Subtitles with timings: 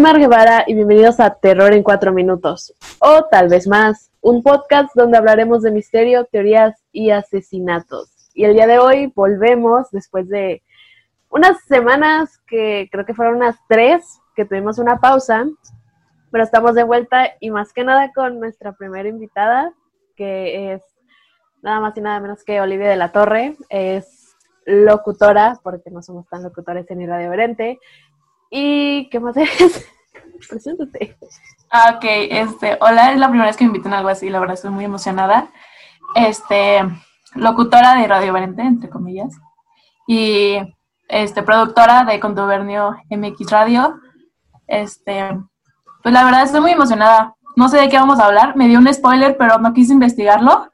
[0.00, 4.94] Mar Guevara y bienvenidos a Terror en cuatro minutos, o tal vez más, un podcast
[4.94, 8.30] donde hablaremos de misterio, teorías y asesinatos.
[8.32, 10.62] Y el día de hoy volvemos después de
[11.28, 15.44] unas semanas que creo que fueron unas tres que tuvimos una pausa,
[16.30, 19.74] pero estamos de vuelta y más que nada con nuestra primera invitada,
[20.16, 20.82] que es
[21.60, 26.26] nada más y nada menos que Olivia de la Torre, es locutora, porque no somos
[26.28, 27.78] tan locutores en irradiverente,
[28.50, 29.88] ¿Y qué más es?
[30.48, 31.16] Preséntate.
[31.70, 34.40] Ah, ok, este, hola, es la primera vez que me invitan a algo así, la
[34.40, 35.48] verdad estoy muy emocionada.
[36.16, 36.80] Este,
[37.34, 39.32] locutora de Radio Valente, entre comillas,
[40.08, 40.56] y
[41.08, 44.00] este, productora de Contubernio MX Radio.
[44.66, 45.38] Este,
[46.02, 47.36] pues la verdad estoy muy emocionada.
[47.54, 50.68] No sé de qué vamos a hablar, me dio un spoiler, pero no quise investigarlo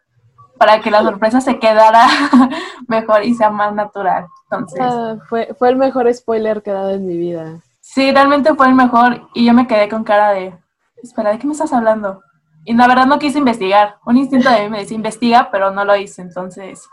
[0.58, 2.06] para que la sorpresa se quedara
[2.88, 4.26] mejor y sea más natural.
[4.44, 7.60] Entonces, ah, fue, fue el mejor spoiler que he dado en mi vida.
[7.96, 10.54] Sí, realmente fue el mejor y yo me quedé con cara de,
[11.02, 12.22] espera, ¿de qué me estás hablando?
[12.66, 13.96] Y la verdad no quise investigar.
[14.04, 16.20] Un instinto de mí me decía, investiga, pero no lo hice.
[16.20, 16.86] Entonces,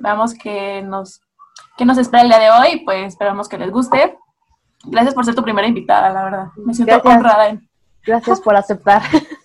[0.00, 1.20] veamos qué nos,
[1.76, 2.82] qué nos espera el día de hoy.
[2.84, 4.18] Pues esperamos que les guste.
[4.86, 6.46] Gracias por ser tu primera invitada, la verdad.
[6.56, 7.16] Me siento Gracias.
[7.16, 7.60] honrada.
[8.04, 9.02] Gracias por aceptar.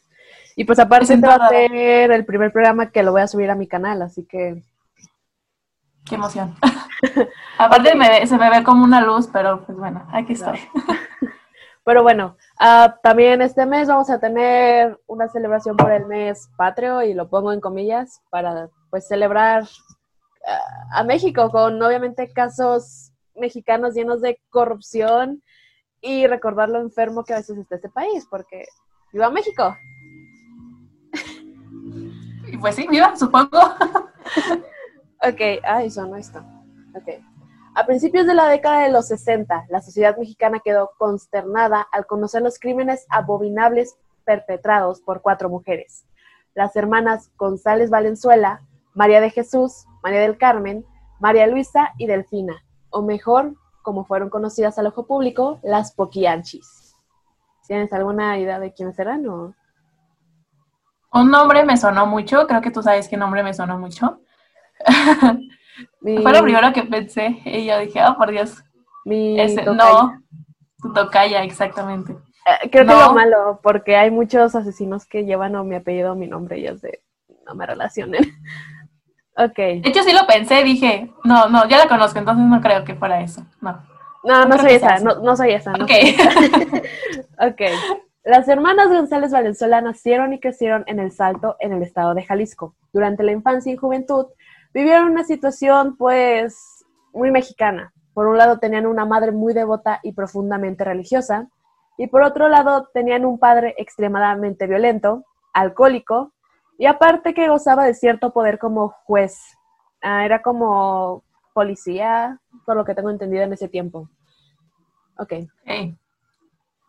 [0.55, 3.51] y pues aparte este va a ser el primer programa que lo voy a subir
[3.51, 4.63] a mi canal, así que...
[6.03, 6.55] Qué emoción.
[7.57, 10.59] Aparte me, se me ve como una luz, pero pues bueno, aquí estoy.
[11.83, 17.01] pero bueno, uh, también este mes vamos a tener una celebración por el mes patrio
[17.03, 23.93] y lo pongo en comillas para pues celebrar uh, a México con obviamente casos mexicanos
[23.93, 25.41] llenos de corrupción
[26.01, 28.65] y recordar lo enfermo que a veces está este país, porque
[29.11, 29.75] viva México.
[32.51, 33.59] Y pues sí, viva, supongo.
[35.21, 36.43] ok, ay, sonó esto.
[37.75, 42.41] A principios de la década de los 60, la sociedad mexicana quedó consternada al conocer
[42.41, 46.05] los crímenes abominables perpetrados por cuatro mujeres.
[46.55, 48.61] Las hermanas González Valenzuela,
[48.93, 50.85] María de Jesús, María del Carmen,
[51.19, 56.95] María Luisa y Delfina, o mejor, como fueron conocidas al ojo público, las Poquianchis.
[57.67, 59.53] ¿Tienes alguna idea de quiénes eran o...?
[61.11, 64.21] Un nombre me sonó mucho, creo que tú sabes qué nombre me sonó mucho.
[66.01, 66.21] Mi...
[66.21, 68.63] Fue lo primero que pensé y yo dije, oh, por Dios.
[69.05, 70.13] Mi Ese, no,
[70.81, 72.13] tu tocaya, exactamente.
[72.13, 72.93] Eh, creo no.
[72.93, 76.59] que lo malo, porque hay muchos asesinos que llevan o mi apellido o mi nombre
[76.59, 77.01] y es de,
[77.45, 78.23] no me relacionen.
[79.37, 79.55] ok.
[79.55, 82.95] De hecho, sí lo pensé, dije, no, no, ya la conozco, entonces no creo que
[82.95, 83.87] fuera eso, no.
[84.23, 85.71] No, no, no soy esa, no, no, soy esa.
[85.71, 85.91] No ok.
[87.41, 87.61] Ok.
[88.25, 92.75] Las hermanas González Valenzuela nacieron y crecieron en El Salto, en el estado de Jalisco.
[92.91, 94.27] Durante la infancia y juventud,
[94.73, 97.93] vivieron una situación pues muy mexicana.
[98.13, 101.47] Por un lado tenían una madre muy devota y profundamente religiosa,
[101.97, 106.33] y por otro lado tenían un padre extremadamente violento, alcohólico,
[106.77, 109.37] y aparte que gozaba de cierto poder como juez.
[110.01, 114.09] Ah, era como policía, por lo que tengo entendido en ese tiempo.
[115.17, 115.33] Ok.
[115.65, 115.97] Hey.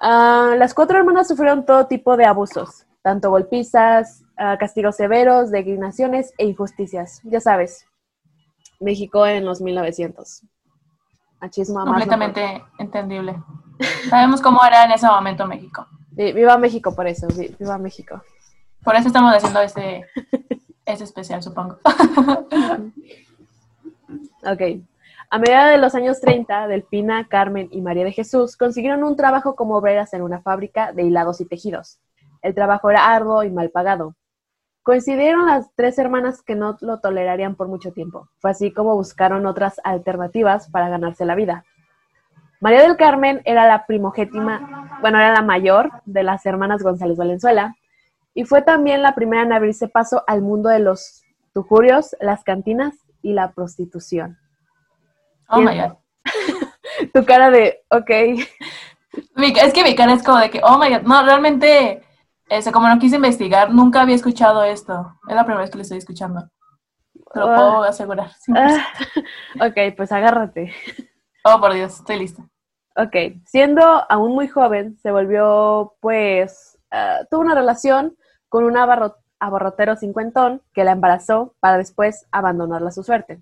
[0.01, 6.33] Uh, las cuatro hermanas sufrieron todo tipo de abusos, tanto golpizas, uh, castigos severos, degrinaciones
[6.39, 7.21] e injusticias.
[7.25, 7.87] Ya sabes,
[8.81, 10.43] México en los 1900.
[11.41, 13.43] Machismo Completamente no entendible.
[14.09, 15.87] Sabemos cómo era en ese momento México.
[16.11, 17.29] Viva México por eso,
[17.59, 18.23] viva México.
[18.85, 20.07] Por eso estamos haciendo este,
[20.85, 21.79] este especial, supongo.
[24.45, 24.63] ok.
[25.31, 29.55] A mediados de los años 30, Delfina, Carmen y María de Jesús consiguieron un trabajo
[29.55, 32.01] como obreras en una fábrica de hilados y tejidos.
[32.43, 34.17] El trabajo era arduo y mal pagado.
[34.83, 38.29] Coincidieron las tres hermanas que no lo tolerarían por mucho tiempo.
[38.39, 41.65] Fue así como buscaron otras alternativas para ganarse la vida.
[42.61, 47.75] María del Carmen era la primogétima, bueno, era la mayor de las hermanas González Valenzuela
[48.35, 52.95] y fue también la primera en abrirse paso al mundo de los tujurios, las cantinas
[53.23, 54.39] y la prostitución.
[55.49, 55.97] Oh my God.
[57.15, 58.11] tu cara de, ok.
[59.57, 62.03] Es que mi cara es como de que, oh my God, no, realmente,
[62.51, 65.15] ese, como no quise investigar, nunca había escuchado esto.
[65.29, 66.51] Es la primera vez que lo estoy escuchando.
[67.33, 68.31] Te lo uh, puedo asegurar.
[68.49, 70.73] Uh, ok, pues agárrate.
[71.45, 72.43] Oh, por Dios, estoy lista.
[72.97, 78.17] Ok, siendo aún muy joven, se volvió, pues, uh, tuvo una relación
[78.49, 83.41] con un abarrot abarrotero cincuentón que la embarazó para después abandonarla a su suerte.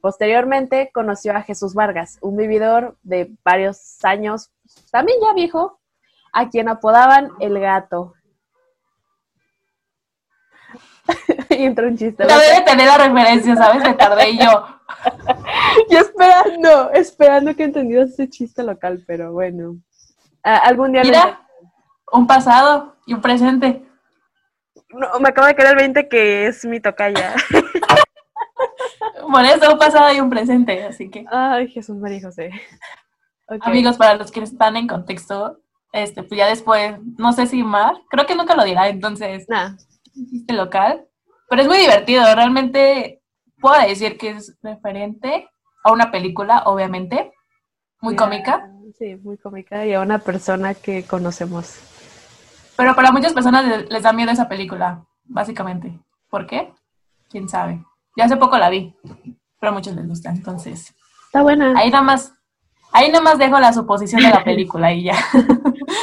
[0.00, 4.52] Posteriormente conoció a Jesús Vargas, un vividor de varios años,
[4.92, 5.80] también ya viejo,
[6.32, 8.14] a quien apodaban el gato.
[11.50, 12.24] y entró un chiste.
[12.24, 13.82] No debe tener la referencia, ¿sabes?
[13.82, 14.66] Me tardé yo.
[15.90, 19.76] yo esperando, esperando que entendieras ese chiste local, pero bueno.
[20.42, 21.02] Ah, algún día...
[21.02, 21.46] Mira,
[22.12, 23.82] un pasado y un presente.
[24.90, 27.34] No, me acabo de caer el 20 que es mi tocaya.
[29.30, 31.24] Por eso, un pasado y un presente, así que...
[31.30, 32.50] Ay, Jesús María y José.
[33.60, 35.60] Amigos, para los que están en contexto,
[35.92, 39.76] este, pues ya después, no sé si Mar, creo que nunca lo dirá, entonces, Nah,
[40.34, 41.06] este local,
[41.48, 43.22] pero es muy divertido, realmente
[43.60, 45.48] puedo decir que es referente
[45.84, 47.32] a una película, obviamente,
[48.00, 51.76] muy cómica, Sí, muy cómica y a una persona que conocemos.
[52.76, 55.98] pero para muchas personas le- les, da miedo esa película, básicamente.
[56.30, 56.72] ¿Por qué?
[57.28, 57.82] ¿Quién sabe?
[58.16, 58.94] Ya hace poco la vi,
[59.60, 60.94] pero a muchos les gusta, entonces,
[61.26, 61.74] Está buena.
[61.76, 62.32] ahí nada más,
[62.92, 65.16] ahí nada más dejo la suposición de la película y ya,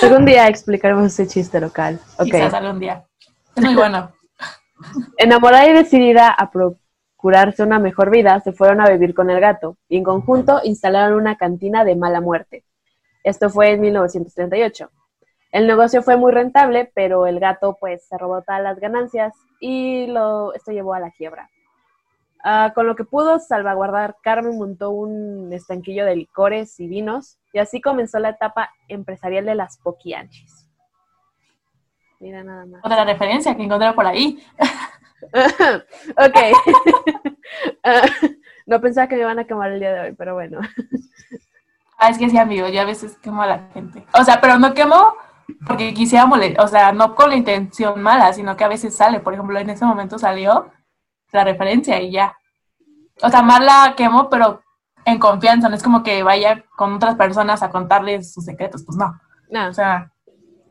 [0.02, 2.00] Algún día explicaremos ese chiste local.
[2.20, 2.26] Ok.
[2.26, 3.06] quizás algún día.
[3.56, 4.12] Muy bueno.
[5.18, 9.78] Enamorada y decidida a procurarse una mejor vida, se fueron a vivir con el gato
[9.88, 12.64] y en conjunto instalaron una cantina de mala muerte.
[13.24, 14.90] Esto fue en 1938.
[15.52, 20.08] El negocio fue muy rentable, pero el gato pues se robó todas las ganancias y
[20.08, 21.50] lo, esto llevó a la quiebra.
[22.44, 27.60] Ah, con lo que pudo salvaguardar, Carmen montó un estanquillo de licores y vinos y
[27.60, 30.63] así comenzó la etapa empresarial de las poquianchis.
[32.24, 32.80] Mira nada más.
[32.86, 34.42] Otra referencia que encontré por ahí.
[36.18, 36.38] ok.
[37.86, 38.02] Ah,
[38.66, 40.60] no pensaba que me iban a quemar el día de hoy, pero bueno.
[41.98, 44.06] Ah, es que sí, amigo, yo a veces quemo a la gente.
[44.14, 45.14] O sea, pero no quemo
[45.68, 49.20] porque quisiera molestar, o sea, no con la intención mala, sino que a veces sale.
[49.20, 50.72] Por ejemplo, en ese momento salió
[51.32, 52.38] la referencia y ya.
[53.22, 54.62] O sea, más la quemo, pero
[55.06, 58.98] en confianza, no es como que vaya con otras personas a contarles sus secretos, pues
[58.98, 59.20] no.
[59.50, 60.13] No, O sea,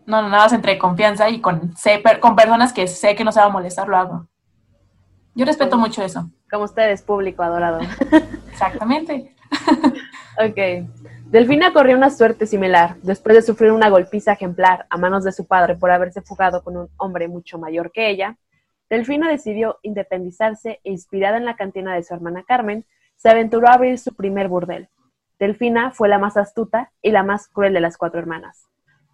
[0.07, 3.25] no, no, nada más entre confianza y con, sé, per- con personas que sé que
[3.25, 4.27] no se va a molestar, lo hago.
[5.35, 6.29] Yo respeto mucho eso.
[6.51, 7.81] como ustedes, público adorado.
[8.51, 9.35] Exactamente.
[10.39, 10.89] Ok.
[11.27, 15.47] Delfina corrió una suerte similar, después de sufrir una golpiza ejemplar a manos de su
[15.47, 18.39] padre por haberse fugado con un hombre mucho mayor que ella.
[18.89, 23.75] Delfina decidió independizarse e inspirada en la cantina de su hermana Carmen, se aventuró a
[23.75, 24.89] abrir su primer burdel.
[25.39, 28.67] Delfina fue la más astuta y la más cruel de las cuatro hermanas.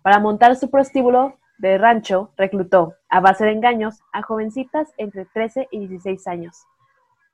[0.02, 5.68] Para montar su prostíbulo de rancho, reclutó, a base de engaños, a jovencitas entre 13
[5.70, 6.56] y 16 años.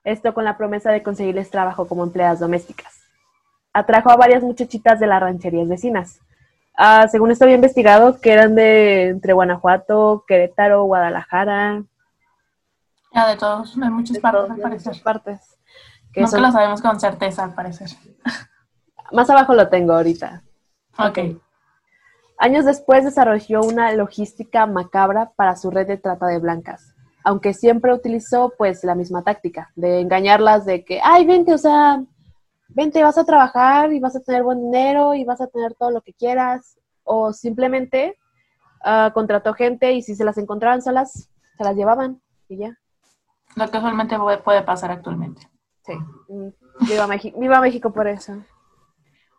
[0.02, 3.00] Esto con la promesa de conseguirles trabajo como empleadas domésticas.
[3.72, 6.20] Atrajo a varias muchachitas de las rancherías vecinas.
[6.76, 11.82] Ah, según esto había investigado, que eran de entre Guanajuato, Querétaro, Guadalajara,
[13.12, 14.86] Ya de todos, de muchas de partes, todas al de parecer.
[14.88, 15.58] muchas partes.
[16.12, 17.88] Que Nunca son- lo sabemos con certeza, al parecer.
[19.12, 20.42] Más abajo lo tengo ahorita.
[20.98, 21.18] Ok.
[22.38, 27.94] Años después desarrolló una logística macabra para su red de trata de blancas, aunque siempre
[27.94, 32.02] utilizó pues la misma táctica, de engañarlas de que, ay, vente, o sea,
[32.68, 35.90] vente, vas a trabajar y vas a tener buen dinero y vas a tener todo
[35.90, 38.18] lo que quieras, o simplemente
[38.82, 42.76] ah, contrató gente y si se las encontraban solas, se las llevaban y ya.
[43.54, 45.48] Lo que usualmente puede, pasar actualmente.
[45.86, 45.92] Sí.
[46.28, 46.48] Mm,
[46.88, 48.42] Viva, México, viva México por eso.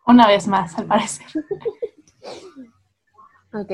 [0.06, 1.26] Una vez más, al parecer.
[3.60, 3.72] Ok.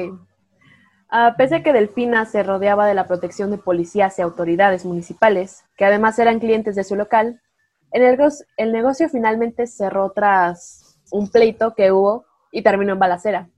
[1.09, 5.65] Ah, pese a que Delfina se rodeaba de la protección de policías y autoridades municipales,
[5.77, 7.43] que además eran clientes de su local,
[7.91, 13.51] el negocio, el negocio finalmente cerró tras un pleito que hubo y terminó en balacera.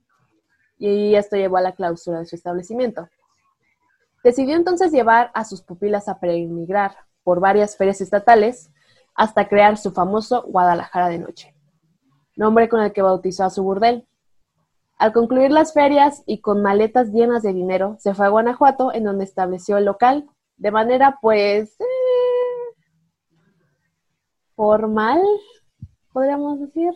[0.77, 3.07] Y esto llevó a la clausura de su establecimiento.
[4.23, 8.71] Decidió entonces llevar a sus pupilas a peregrinar por varias ferias estatales
[9.13, 11.55] hasta crear su famoso Guadalajara de Noche,
[12.35, 14.05] nombre con el que bautizó a su burdel.
[14.97, 19.03] Al concluir las ferias y con maletas llenas de dinero, se fue a Guanajuato, en
[19.03, 21.85] donde estableció el local de manera, pues, eh,
[24.55, 25.19] formal,
[26.13, 26.91] podríamos decir.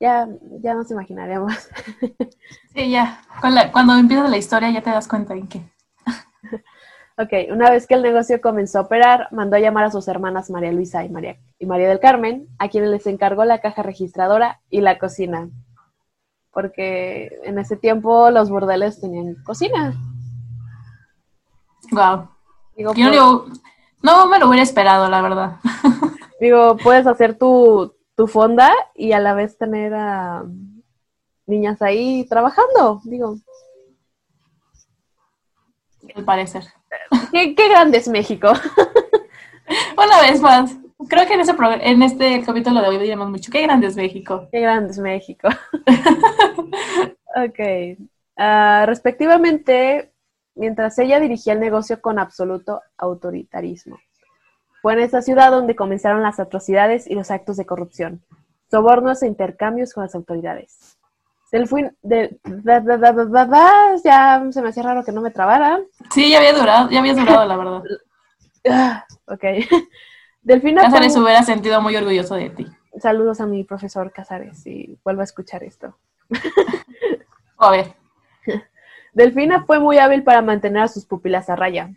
[0.00, 0.26] Ya,
[0.62, 1.52] ya nos imaginaremos.
[2.72, 3.20] Sí, ya.
[3.42, 5.60] La- cuando empiezas la historia ya te das cuenta en qué.
[7.18, 10.50] ok, una vez que el negocio comenzó a operar, mandó a llamar a sus hermanas
[10.50, 14.60] María Luisa y María, y María del Carmen, a quienes les encargó la caja registradora
[14.70, 15.50] y la cocina.
[16.52, 19.94] Porque en ese tiempo los burdeles tenían cocina.
[21.92, 22.28] Wow.
[22.76, 23.46] Digo, Yo no, pues- digo-
[24.02, 25.56] no me lo hubiera esperado, la verdad.
[26.40, 30.42] Digo, puedes hacer tu, tu fonda y a la vez tener a
[31.46, 33.00] niñas ahí trabajando.
[33.04, 33.36] Digo,
[36.14, 36.64] Al parecer.
[37.30, 38.52] qué, qué grande es México.
[39.96, 40.76] Una vez más.
[41.08, 43.50] Creo que en, ese en este capítulo de hoy diremos mucho.
[43.50, 44.48] Qué grande es México.
[44.52, 45.48] Qué grande es México.
[47.36, 47.98] ok.
[48.36, 50.12] Ah, respectivamente,
[50.54, 53.98] mientras ella dirigía el negocio con absoluto autoritarismo.
[54.82, 58.22] Fue en esa ciudad donde comenzaron las atrocidades y los actos de corrupción,
[58.70, 60.96] sobornos e intercambios con las autoridades.
[61.52, 65.80] Delfín, de, da, da, ya se me hacía raro que no me trabara.
[66.14, 67.82] Sí, ya había durado, ya había durado, la verdad.
[68.68, 69.42] Ah, ok.
[70.42, 72.66] Delfina fue- hubiera sentido muy orgulloso de ti.
[72.98, 75.96] Saludos a mi profesor Casares si vuelvo a escuchar esto.
[77.58, 77.94] A ver,
[79.12, 81.90] Delfina fue muy hábil para mantener a sus pupilas a raya.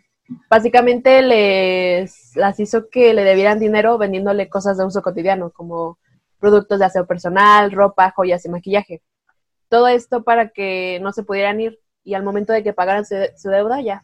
[0.48, 5.98] Básicamente les las hizo que le debieran dinero vendiéndole cosas de uso cotidiano, como
[6.38, 9.02] productos de aseo personal, ropa, joyas y maquillaje.
[9.68, 13.14] Todo esto para que no se pudieran ir y al momento de que pagaran su,
[13.36, 14.02] su deuda ya.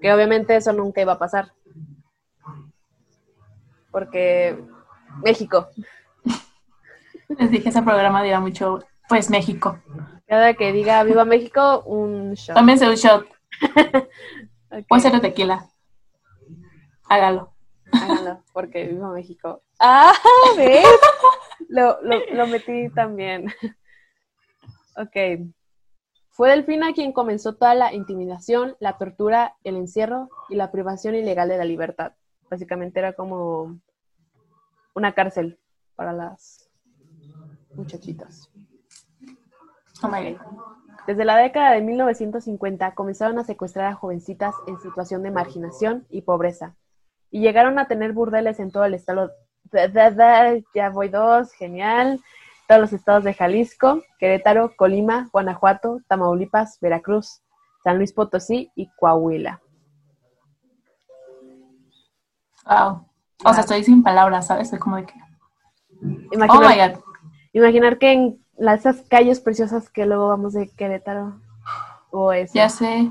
[0.00, 1.52] Que obviamente eso nunca iba a pasar.
[3.94, 4.58] Porque
[5.22, 5.68] México,
[7.28, 9.78] les dije ese programa dirá mucho, pues México.
[10.26, 12.56] cada que diga viva México, un shot.
[12.56, 13.24] Tómense un shot,
[14.72, 14.86] Ok.
[14.88, 15.68] puede ser tequila.
[17.08, 17.52] Hágalo.
[17.92, 19.62] Háganlo, porque vivo en México.
[19.80, 20.12] Ah,
[20.56, 20.86] ¿ves?
[21.68, 23.46] Lo, lo, lo metí también.
[24.96, 25.46] Ok.
[26.30, 31.48] Fue Delfina quien comenzó toda la intimidación, la tortura, el encierro y la privación ilegal
[31.48, 32.12] de la libertad.
[32.50, 33.78] Básicamente era como
[34.94, 35.58] una cárcel
[35.96, 36.70] para las
[37.74, 38.50] muchachitas.
[40.02, 40.40] Oh my God.
[41.06, 46.22] Desde la década de 1950 comenzaron a secuestrar a jovencitas en situación de marginación y
[46.22, 46.76] pobreza.
[47.30, 49.30] Y llegaron a tener burdeles en todo el estado.
[49.64, 52.20] Da, da, da, Ya voy dos, genial.
[52.66, 57.42] Todos los estados de Jalisco, Querétaro, Colima, Guanajuato, Tamaulipas, Veracruz,
[57.82, 59.60] San Luis Potosí y Coahuila.
[62.64, 63.06] Wow.
[63.44, 64.64] O sea, estoy sin palabras, ¿sabes?
[64.64, 65.14] Estoy como de que.
[66.02, 67.00] Oh Imaginar, my God.
[67.52, 71.40] imaginar que en las, esas calles preciosas que luego vamos de Querétaro
[72.10, 72.52] o eso.
[72.54, 73.10] Ya sé.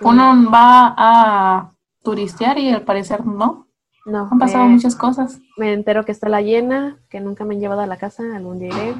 [0.00, 1.70] Uno va a
[2.02, 3.66] turistear y al parecer no.
[4.06, 5.40] No, Han pasado eh, muchas cosas.
[5.56, 8.58] Me entero que está la llena, que nunca me han llevado a la casa, algún
[8.58, 8.94] día iré.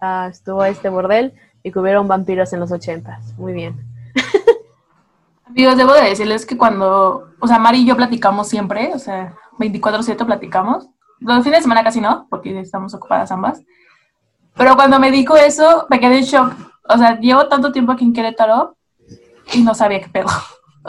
[0.00, 1.34] Ah, estuvo este bordel
[1.64, 3.36] y que hubieron vampiros en los ochentas.
[3.36, 3.84] Muy bien.
[5.44, 9.34] Amigos, debo de decirles que cuando, o sea, Mari y yo platicamos siempre, o sea,
[9.58, 10.88] 24/7 platicamos.
[11.20, 13.62] Los fines de semana casi no, porque estamos ocupadas ambas.
[14.56, 16.52] Pero cuando me dijo eso, me quedé en shock.
[16.88, 18.76] O sea, llevo tanto tiempo aquí en Querétaro
[19.52, 20.28] y no sabía qué pedo.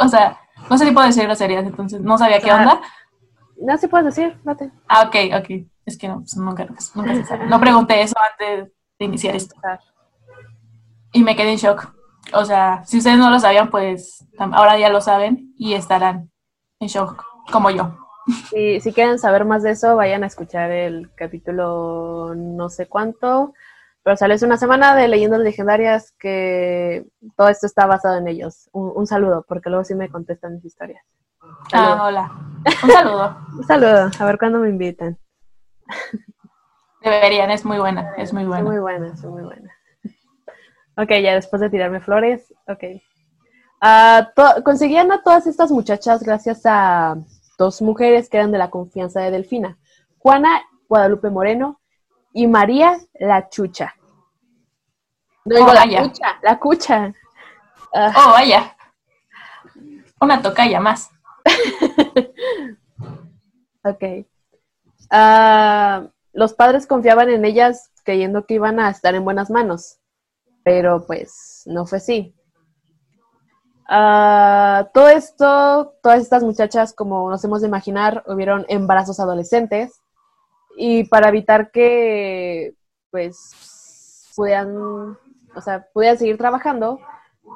[0.01, 2.55] O sea, no sé si puedo decir groserías, entonces no sabía qué Ah.
[2.57, 2.81] onda.
[3.61, 4.71] No se puedes decir, date.
[4.88, 5.65] Ah, ok, ok.
[5.85, 7.47] Es que no, pues nunca, nunca se sabe.
[7.47, 9.55] No pregunté eso antes de iniciar esto.
[11.11, 11.91] Y me quedé en shock.
[12.33, 16.31] O sea, si ustedes no lo sabían, pues ahora ya lo saben y estarán
[16.79, 17.97] en shock, como yo.
[18.51, 23.53] Y si quieren saber más de eso, vayan a escuchar el capítulo no sé cuánto.
[24.03, 27.05] Pero salió hace una semana de Leyendas Legendarias que
[27.36, 28.69] todo esto está basado en ellos.
[28.71, 31.03] Un, un saludo, porque luego sí me contestan mis historias.
[31.74, 32.31] Ah, hola.
[32.83, 33.38] Un saludo.
[33.57, 35.17] Un saludo, a ver cuándo me invitan.
[37.01, 38.63] Deberían, es muy buena, es muy buena.
[38.63, 39.71] muy buena, soy muy buena.
[40.98, 42.83] Ok, ya después de tirarme flores, ok.
[43.81, 47.15] Ah, to- conseguían a todas estas muchachas gracias a
[47.59, 49.77] dos mujeres que eran de la confianza de Delfina,
[50.17, 51.79] Juana Guadalupe Moreno
[52.33, 53.93] y María la Chucha.
[55.45, 56.01] No digo Oh, la vaya.
[56.03, 57.13] Cucha, la Cucha.
[57.93, 58.75] Ah, Oh, vaya.
[60.21, 61.09] Una tocaya más.
[63.83, 64.03] ok.
[65.11, 69.99] Ah, los padres confiaban en ellas creyendo que iban a estar en buenas manos,
[70.63, 72.35] pero pues no fue así.
[73.91, 80.00] Ah, todo esto, todas estas muchachas, como nos hemos de imaginar, hubieron embarazos adolescentes
[80.77, 82.75] y para evitar que
[83.10, 84.77] pues pudieran,
[85.55, 87.00] o sea, pudieran seguir trabajando,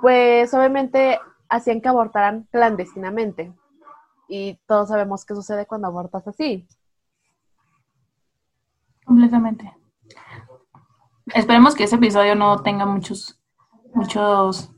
[0.02, 3.54] pues obviamente hacían que abortaran clandestinamente.
[4.28, 6.68] Y todos sabemos qué sucede cuando abortas así.
[9.06, 9.72] Completamente.
[11.28, 13.40] Esperemos que ese episodio no tenga muchos,
[13.94, 14.73] muchos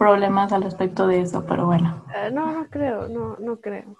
[0.00, 2.02] problemas al respecto de eso, pero bueno.
[2.16, 3.98] Eh, no, no creo, no, no creo.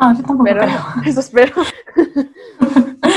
[0.00, 0.80] No, yo tampoco Pero creo.
[1.04, 1.62] eso espero.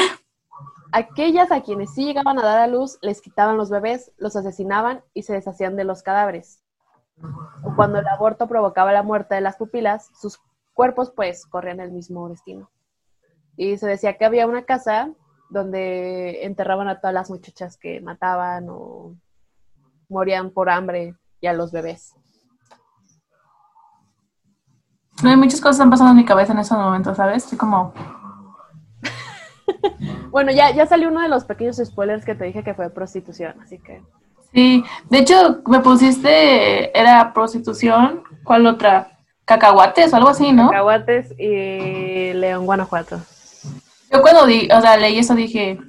[0.92, 5.02] Aquellas a quienes sí llegaban a dar a luz les quitaban los bebés, los asesinaban
[5.14, 6.62] y se deshacían de los cadáveres.
[7.64, 10.42] O cuando el aborto provocaba la muerte de las pupilas, sus
[10.74, 12.70] cuerpos pues corrían el mismo destino.
[13.56, 15.10] Y se decía que había una casa
[15.50, 19.16] donde enterraban a todas las muchachas que mataban o
[20.10, 22.16] morían por hambre y a los bebés.
[25.22, 27.44] No hay muchas cosas están pasando en mi cabeza en esos momentos, ¿sabes?
[27.44, 27.94] Estoy como,
[30.32, 33.54] Bueno, ya, ya salió uno de los pequeños spoilers que te dije que fue prostitución,
[33.62, 34.02] así que...
[34.54, 34.84] sí.
[35.12, 39.12] De hecho, me pusiste, era prostitución, ¿cuál otra?
[39.46, 40.72] Cacahuates o algo así, ¿no?
[40.72, 43.22] Cacahuates y León, Guanajuato.
[44.12, 45.80] Yo cuando di, o sea, leí eso dije,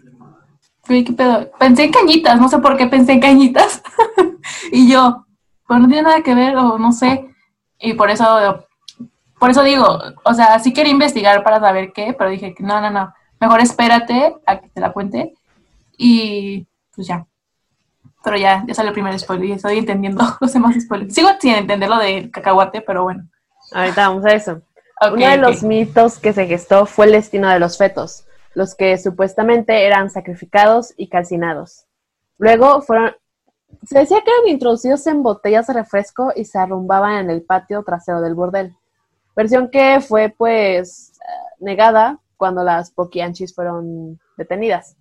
[0.87, 1.51] ¿qué pedo?
[1.59, 3.83] Pensé en cañitas, no sé por qué pensé en cañitas.
[4.73, 5.26] y yo,
[5.67, 7.29] pues no tiene nada que ver, o no sé.
[7.79, 8.67] Y por eso,
[9.39, 12.91] por eso digo, o sea, sí quería investigar para saber qué, pero dije no, no,
[12.91, 15.35] no, mejor espérate a que te la cuente.
[15.97, 17.27] Y pues ya.
[18.25, 21.15] Pero ya, ya sale el primer spoiler y estoy entendiendo los demás spoilers.
[21.15, 23.29] Sigo sin entender lo del cacahuate, pero bueno.
[23.73, 24.63] Ahorita vamos a eso.
[25.13, 28.97] Uno de los mitos que se gestó fue el destino de los fetos, los que
[28.97, 31.85] supuestamente eran sacrificados y calcinados.
[32.39, 33.15] Luego fueron,
[33.85, 37.83] se decía que eran introducidos en botellas de refresco y se arrumbaban en el patio
[37.83, 38.77] trasero del bordel.
[39.35, 41.19] Versión que fue pues
[41.61, 44.97] negada cuando las poquianchis fueron detenidas.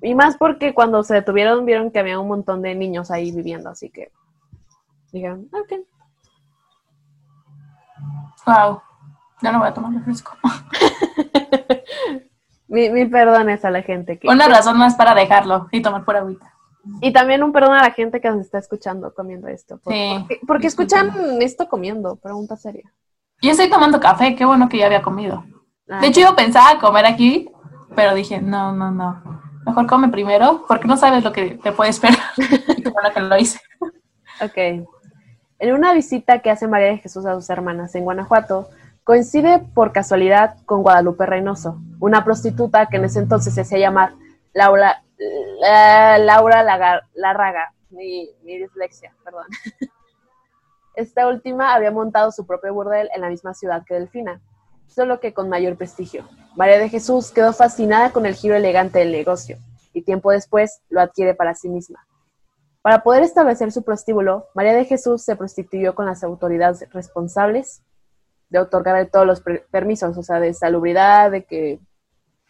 [0.00, 3.70] Y más porque cuando se detuvieron vieron que había un montón de niños ahí viviendo,
[3.70, 4.12] así que
[5.12, 5.72] dijeron, ok.
[8.46, 8.80] Wow,
[9.42, 10.36] ya no voy a tomar refresco.
[12.68, 14.28] mil, perdones a la gente que...
[14.28, 16.54] Una razón más para dejarlo y tomar por agüita.
[17.00, 19.80] Y también un perdón a la gente que nos está escuchando comiendo esto.
[19.86, 20.26] sí.
[20.46, 22.92] Porque, escuchan esto comiendo, pregunta seria.
[23.40, 25.44] Yo estoy tomando café, qué bueno que ya había comido.
[25.88, 27.48] Ah, de hecho, yo pensaba comer aquí,
[27.94, 29.40] pero dije, no, no, no.
[29.64, 32.18] Mejor come primero, porque no sabes lo que te puede esperar.
[32.36, 33.60] y qué bueno que lo hice.
[34.40, 34.86] Ok.
[35.60, 38.68] En una visita que hace María de Jesús a sus hermanas en Guanajuato,
[39.02, 44.12] coincide por casualidad con Guadalupe Reynoso, una prostituta que en ese entonces se hacía llamar
[44.52, 45.02] Laura,
[45.60, 46.62] Laura
[47.14, 49.46] Larraga, mi, dislexia, perdón.
[50.94, 54.40] Esta última había montado su propio burdel en la misma ciudad que Delfina,
[54.88, 56.28] solo que con mayor prestigio.
[56.56, 59.58] María de Jesús quedó fascinada con el giro elegante del negocio
[59.92, 62.04] y tiempo después lo adquiere para sí misma.
[62.82, 67.82] Para poder establecer su prostíbulo, María de Jesús se prostituyó con las autoridades responsables
[68.48, 71.80] de otorgarle todos los permisos, o sea, de salubridad, de que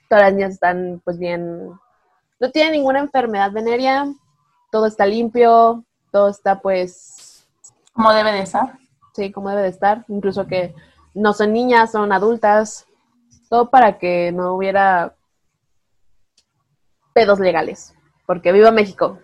[0.08, 1.72] todas las niñas están pues bien
[2.40, 4.06] no tiene ninguna enfermedad venérea,
[4.70, 7.46] todo está limpio, todo está pues...
[7.92, 8.78] Como debe de estar.
[9.14, 10.74] Sí, como debe de estar, incluso que
[11.14, 12.86] no son niñas, son adultas,
[13.48, 15.16] todo para que no hubiera
[17.12, 17.94] pedos legales,
[18.26, 19.18] porque viva México.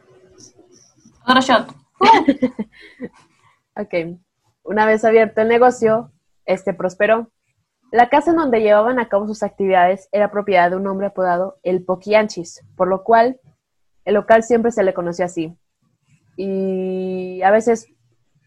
[1.27, 1.68] Otro shot.
[3.77, 4.18] ok,
[4.64, 6.11] una vez abierto el negocio,
[6.44, 7.31] este prosperó
[7.94, 11.61] la casa en donde llevaban a cabo sus actividades era propiedad de un hombre apodado
[11.62, 13.40] El Poquianchis, por lo cual
[14.04, 15.57] el local siempre se le conoció así.
[16.37, 17.87] Y a veces,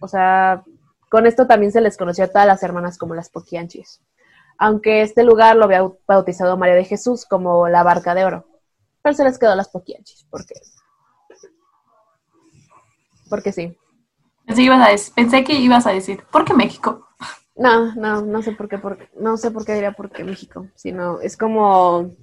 [0.01, 0.65] o sea,
[1.09, 4.01] con esto también se les conoció a todas las hermanas como las Poquianchis.
[4.57, 8.45] Aunque este lugar lo había bautizado María de Jesús como la Barca de Oro.
[9.01, 10.55] Pero se les quedó las Poquianchis, porque.
[13.29, 13.77] Porque sí.
[14.45, 17.06] Pensé, que ibas a decir, ¿por qué México?
[17.57, 18.79] No, no, no sé por qué,
[19.19, 22.15] no sé por qué diría por qué México, sino es como,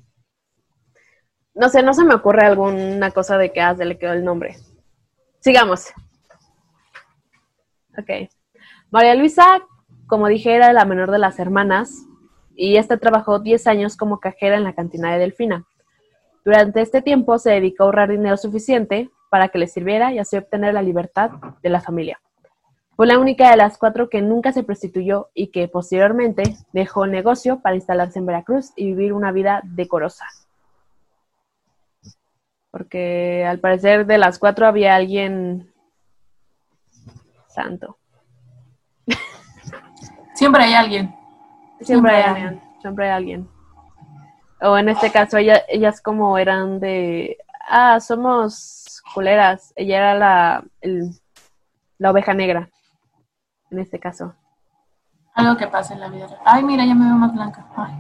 [1.55, 4.57] no sé, no se me ocurre alguna cosa de que ah, le quedó el nombre.
[5.41, 5.89] Sigamos.
[7.99, 8.31] Ok.
[8.91, 9.63] María Luisa,
[10.07, 12.07] como dije, era la menor de las hermanas
[12.55, 15.65] y esta trabajó 10 años como cajera en la cantina de Delfina.
[16.45, 20.37] Durante este tiempo se dedicó a ahorrar dinero suficiente para que le sirviera y así
[20.37, 21.31] obtener la libertad
[21.63, 22.21] de la familia.
[22.97, 27.11] Fue la única de las cuatro que nunca se prostituyó y que posteriormente dejó el
[27.11, 30.27] negocio para instalarse en Veracruz y vivir una vida decorosa.
[32.71, 35.73] Porque al parecer de las cuatro había alguien
[37.49, 37.99] santo.
[40.35, 41.15] Siempre hay alguien.
[41.81, 42.63] Siempre, hay alguien.
[42.81, 43.49] Siempre hay alguien.
[44.61, 49.73] O en este caso, ellas como eran de, ah, somos culeras.
[49.75, 50.65] Ella era la,
[51.99, 52.71] la oveja negra
[53.75, 54.35] en este caso.
[55.35, 56.29] Algo que pasa en la vida.
[56.45, 57.67] Ay, mira, ya me veo más blanca.
[57.77, 57.93] Ay,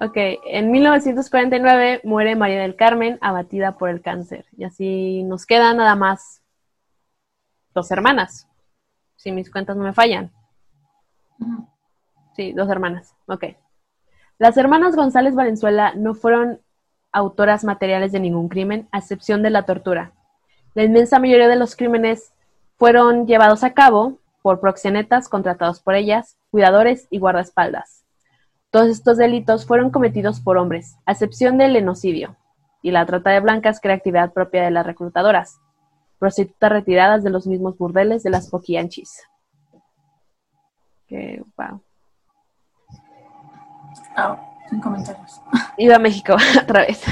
[0.00, 4.46] ok, en 1949 muere María del Carmen abatida por el cáncer.
[4.56, 6.42] Y así nos quedan nada más
[7.74, 8.48] dos hermanas,
[9.16, 10.30] si mis cuentas no me fallan.
[12.36, 13.14] Sí, dos hermanas.
[13.26, 13.44] Ok.
[14.38, 16.60] Las hermanas González Valenzuela no fueron
[17.12, 20.12] autoras materiales de ningún crimen, a excepción de la tortura.
[20.74, 22.32] La inmensa mayoría de los crímenes
[22.76, 28.04] fueron llevados a cabo por proxenetas contratados por ellas, cuidadores y guardaespaldas.
[28.70, 32.36] Todos estos delitos fueron cometidos por hombres, a excepción del enocidio
[32.82, 35.60] y la trata de blancas, que era actividad propia de las reclutadoras,
[36.18, 39.22] prostitutas retiradas de los mismos burdeles de las poquianchis.
[41.06, 41.82] Que, wow.
[44.16, 45.40] Oh, sin comentarios.
[45.76, 47.02] Iba a México otra vez.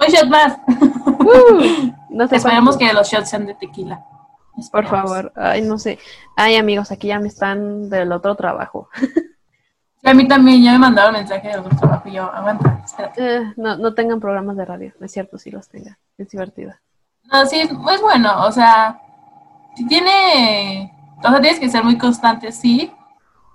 [0.00, 0.58] Un shot más.
[0.68, 4.04] Uh, no sé Esperemos que los shots sean de tequila.
[4.70, 5.32] Por favor.
[5.36, 5.98] Ay, no sé.
[6.36, 8.88] Ay, amigos, aquí ya me están del otro trabajo.
[10.00, 13.36] Sí, a mí también ya me mandaron mensaje de algún trabajo y yo, aguanta, espérate.
[13.36, 16.72] Eh, no, no tengan programas de radio, no es cierto, sí los tengan, es divertido.
[17.24, 19.00] No, sí, es bueno, o sea,
[19.74, 22.92] si tiene, o sea, tienes que ser muy constante, sí,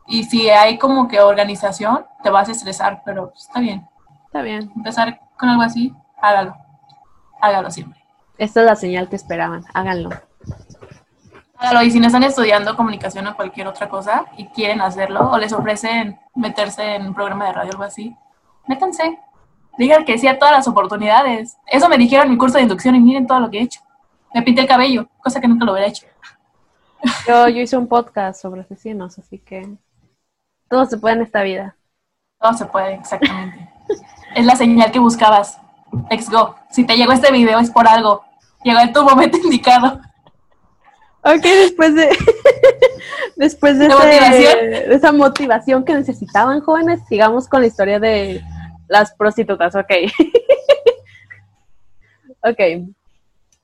[0.06, 3.88] y si hay como que organización, te vas a estresar, pero está bien.
[4.26, 4.72] Está bien.
[4.76, 6.56] Empezar con algo así, hágalo,
[7.42, 8.04] hágalo siempre.
[8.38, 10.10] Esta es la señal que esperaban, háganlo.
[11.64, 15.38] Hágalo, y si no están estudiando comunicación o cualquier otra cosa y quieren hacerlo, o
[15.38, 18.14] les ofrecen meterse en un programa de radio o algo así,
[18.68, 19.18] métanse.
[19.78, 21.56] Digan que sí a todas las oportunidades.
[21.66, 23.80] Eso me dijeron en mi curso de inducción y miren todo lo que he hecho.
[24.34, 26.06] Me pinté el cabello, cosa que nunca lo hubiera hecho.
[27.26, 29.74] Yo, yo hice un podcast sobre asesinos, así que
[30.68, 31.78] todo se puede en esta vida.
[32.42, 33.70] Todo se puede, exactamente.
[34.36, 35.62] es la señal que buscabas.
[36.12, 36.56] Let's go.
[36.70, 38.26] Si te llegó este video es por algo.
[38.66, 40.02] Llegó en tu momento indicado.
[41.26, 42.10] Ok, después de
[43.38, 44.70] después de, ¿De ese- motivación?
[44.90, 48.42] de esa motivación que necesitaban jóvenes, sigamos con la historia de
[48.88, 49.92] las prostitutas, ok.
[52.44, 52.60] ok.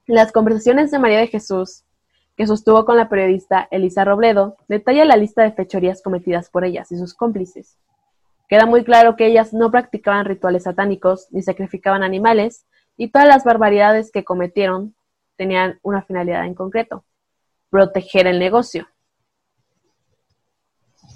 [0.07, 1.83] Las conversaciones de María de Jesús
[2.35, 6.89] que sostuvo con la periodista Elisa Robledo detalla la lista de fechorías cometidas por ellas
[6.91, 7.77] y sus cómplices.
[8.47, 13.43] Queda muy claro que ellas no practicaban rituales satánicos ni sacrificaban animales y todas las
[13.43, 14.95] barbaridades que cometieron
[15.35, 17.03] tenían una finalidad en concreto,
[17.69, 18.88] proteger el negocio.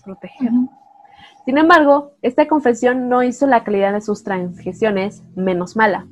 [0.04, 0.52] Proteger.
[1.46, 6.08] Sin embargo, esta confesión no hizo la calidad de sus transgresiones menos mala.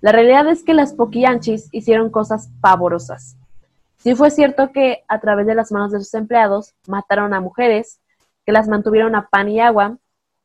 [0.00, 3.36] La realidad es que las poquianchis hicieron cosas pavorosas.
[3.98, 8.00] Sí fue cierto que a través de las manos de sus empleados mataron a mujeres,
[8.46, 9.98] que las mantuvieron a pan y agua,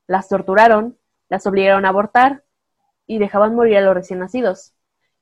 [0.07, 0.97] las torturaron,
[1.29, 2.43] las obligaron a abortar
[3.07, 4.73] y dejaban morir a los recién nacidos,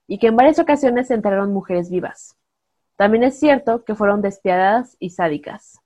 [0.08, 2.36] y que en varias ocasiones enterraron mujeres vivas.
[2.97, 5.79] También es cierto que fueron despiadadas y sádicas.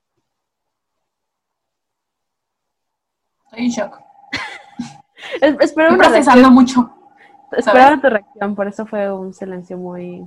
[3.46, 4.00] Estoy en shock.
[5.40, 6.94] Es- Espero Estoy procesando reacción, mucho.
[7.56, 10.26] esperaba tu reacción, por eso fue un silencio muy...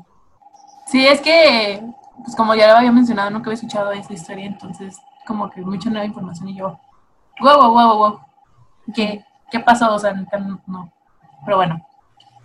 [0.87, 1.81] Sí, es que,
[2.23, 5.89] pues como ya lo había mencionado, nunca había escuchado esa historia, entonces como que mucha
[5.89, 6.79] nueva información y yo,
[7.39, 8.19] wow, wow, wow, wow,
[8.93, 9.93] ¿qué, qué pasó?
[9.93, 10.91] O sea, no.
[11.45, 11.87] Pero bueno,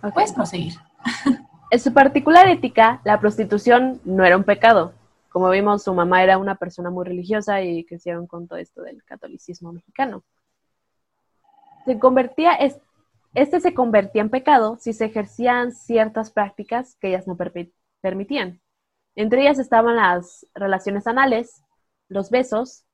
[0.03, 0.13] Ok.
[0.13, 0.75] puedes proseguir.
[1.69, 4.93] En su particular ética, la prostitución no era un pecado.
[5.29, 9.03] Como vimos, su mamá era una persona muy religiosa y crecieron con todo esto del
[9.03, 10.23] catolicismo mexicano.
[11.85, 12.79] Se convertía, es-
[13.33, 18.61] este se convertía en pecado si se ejercían ciertas prácticas que ellas no permi- permitían.
[19.15, 21.61] Entre ellas estaban las relaciones anales,
[22.07, 22.85] los besos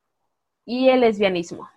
[0.65, 1.69] y el lesbianismo.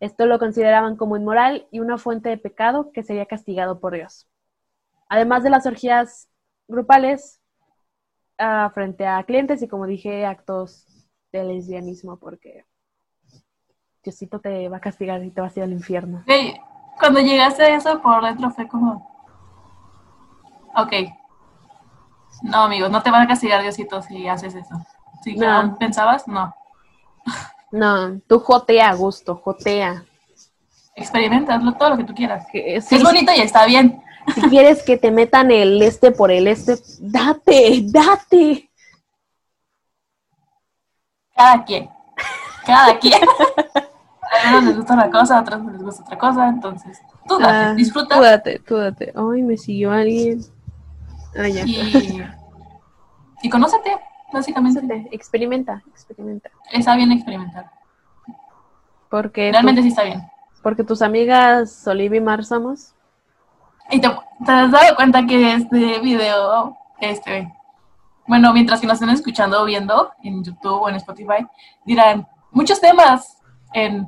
[0.00, 4.26] Esto lo consideraban como inmoral y una fuente de pecado que sería castigado por Dios.
[5.10, 6.28] Además de las orgías
[6.68, 7.40] grupales
[8.38, 10.86] ah, frente a clientes y como dije, actos
[11.32, 12.64] de lesbianismo porque
[14.04, 16.22] Diosito te va a castigar y te vas a ir al infierno.
[16.26, 16.58] Güey,
[16.98, 19.10] cuando llegaste a eso por dentro fue como,
[20.76, 20.92] ok,
[22.42, 24.74] no amigos, no te van a castigar Diosito si haces eso.
[25.24, 25.76] Si No.
[25.78, 26.54] pensabas, no.
[27.72, 30.04] No, tú jotea a gusto, jotea.
[30.94, 32.46] Experimenta, hazlo todo lo que tú quieras.
[32.50, 34.02] Sí, es bonito y está bien.
[34.34, 38.70] Si quieres que te metan el este por el este, date, date.
[41.34, 41.88] Cada quien.
[42.66, 43.20] Cada quien.
[44.44, 47.52] A unos les gusta una cosa, a otros les gusta otra cosa, entonces tú date,
[47.52, 49.12] Ah, disfruta Tú date, tú date.
[49.16, 50.40] Ay, me siguió alguien.
[51.36, 51.64] Ay, ya.
[51.64, 52.22] y,
[53.42, 53.96] y conócete,
[54.32, 55.08] básicamente.
[55.10, 56.50] Experimenta, experimenta.
[56.70, 57.70] Está bien experimentar.
[59.08, 60.22] Porque, Realmente sí está bien.
[60.62, 62.94] porque tus amigas Olivia y Mar somos.
[63.90, 67.52] Y te, te has dado cuenta que este video, este,
[68.26, 71.46] bueno, mientras que nos estén escuchando o viendo en YouTube o en Spotify,
[71.84, 73.38] dirán muchos temas
[73.72, 74.06] en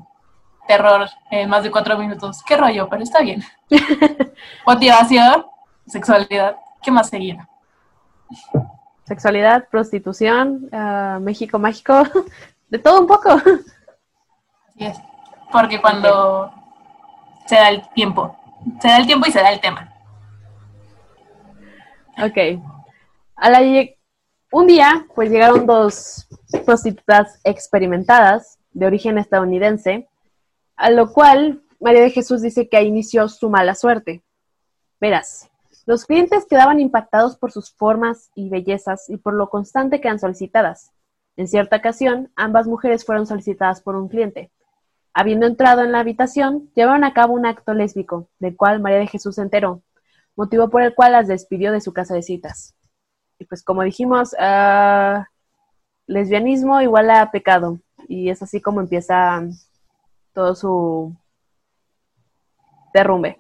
[0.67, 2.43] terror en más de cuatro minutos.
[2.45, 2.89] ¿Qué rollo?
[2.89, 3.43] Pero está bien.
[4.67, 5.47] Motivación,
[5.87, 7.49] sexualidad, ¿qué más seguirá?
[9.05, 12.05] Sexualidad, prostitución, ah, México mágico,
[12.71, 13.31] de todo un poco.
[13.31, 14.99] Así es.
[15.51, 16.53] Porque cuando
[17.47, 18.37] se da el tiempo,
[18.81, 19.93] se da el tiempo y se da el tema.
[22.23, 22.39] Ok.
[24.53, 26.29] Un día, pues llegaron dos
[26.67, 30.09] prostitutas experimentadas de origen estadounidense,
[30.77, 34.23] a lo cual María de Jesús dice que ahí inició su mala suerte.
[35.01, 35.51] Verás,
[35.87, 40.21] los clientes quedaban impactados por sus formas y bellezas y por lo constante que eran
[40.21, 40.93] solicitadas.
[41.37, 44.53] En cierta ocasión, ambas mujeres fueron solicitadas por un cliente.
[45.15, 49.07] Habiendo entrado en la habitación, llevaron a cabo un acto lésbico, del cual María de
[49.07, 49.83] Jesús se enteró,
[50.37, 52.75] motivo por el cual las despidió de su casa de citas.
[53.39, 55.27] Y pues como dijimos, ah,
[56.07, 57.79] lesbianismo igual a pecado.
[58.09, 59.43] Y es así como empieza
[60.33, 61.15] todo su
[62.95, 63.39] derrumbe.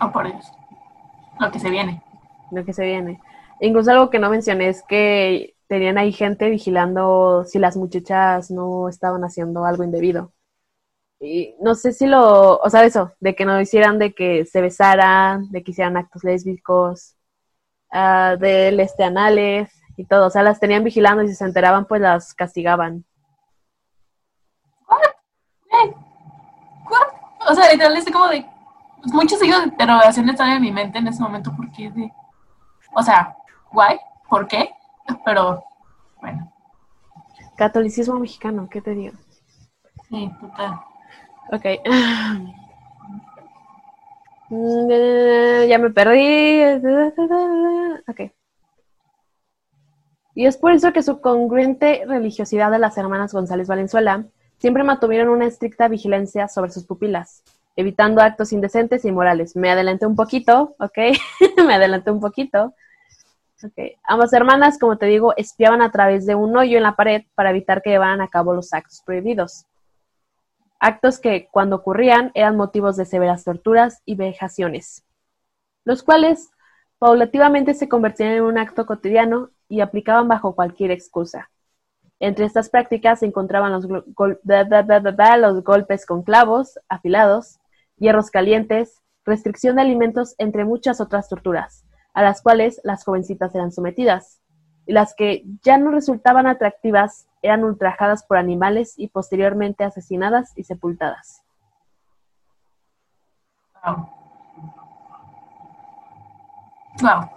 [0.00, 0.52] Oh, por Dios.
[1.40, 2.02] Lo que se viene.
[2.50, 3.20] Lo que se viene.
[3.60, 8.88] Incluso algo que no mencioné es que tenían ahí gente vigilando si las muchachas no
[8.88, 10.32] estaban haciendo algo indebido.
[11.20, 14.60] Y no sé si lo, o sea, eso, de que no hicieran de que se
[14.60, 17.16] besaran, de que hicieran actos lésbicos,
[17.92, 20.26] uh, de este anales y todo.
[20.26, 23.04] O sea, las tenían vigilando y si se enteraban, pues las castigaban.
[27.46, 28.46] O sea, literalmente como de
[29.12, 32.12] muchos signos de interrogación están en mi mente en ese momento porque de,
[32.94, 33.36] o sea,
[33.72, 33.98] guay,
[34.28, 34.70] ¿por qué?
[35.24, 35.64] Pero,
[36.20, 36.52] bueno.
[37.56, 39.16] Catolicismo mexicano, ¿qué te digo?
[40.08, 40.80] Sí, total.
[41.52, 41.64] Ok.
[44.50, 46.62] Mm, ya me perdí.
[48.06, 48.32] Ok.
[50.34, 54.24] Y es por eso que su congruente religiosidad de las hermanas González Valenzuela
[54.58, 57.44] siempre mantuvieron una estricta vigilancia sobre sus pupilas,
[57.76, 59.54] evitando actos indecentes y inmorales.
[59.54, 60.98] Me adelanté un poquito, ¿ok?
[61.66, 62.74] Me adelanté un poquito.
[64.02, 67.50] Ambas hermanas, como te digo, espiaban a través de un hoyo en la pared para
[67.50, 69.66] evitar que llevaran a cabo los actos prohibidos.
[70.78, 75.04] Actos que, cuando ocurrían, eran motivos de severas torturas y vejaciones,
[75.84, 76.50] los cuales
[76.98, 81.50] paulativamente se convertían en un acto cotidiano y aplicaban bajo cualquier excusa.
[82.20, 83.86] Entre estas prácticas se encontraban los
[85.64, 87.58] golpes con clavos afilados,
[87.96, 91.83] hierros calientes, restricción de alimentos, entre muchas otras torturas,
[92.14, 94.40] a las cuales las jovencitas eran sometidas,
[94.86, 100.64] y las que ya no resultaban atractivas eran ultrajadas por animales y posteriormente asesinadas y
[100.64, 101.42] sepultadas.
[103.84, 104.08] Wow.
[107.02, 107.28] Wow.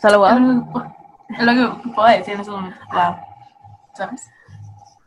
[0.00, 0.88] ¿Solo wow?
[1.28, 2.76] Es lo que puedo decir en ese momento.
[2.92, 3.16] Wow.
[3.94, 4.28] ¿Sabes?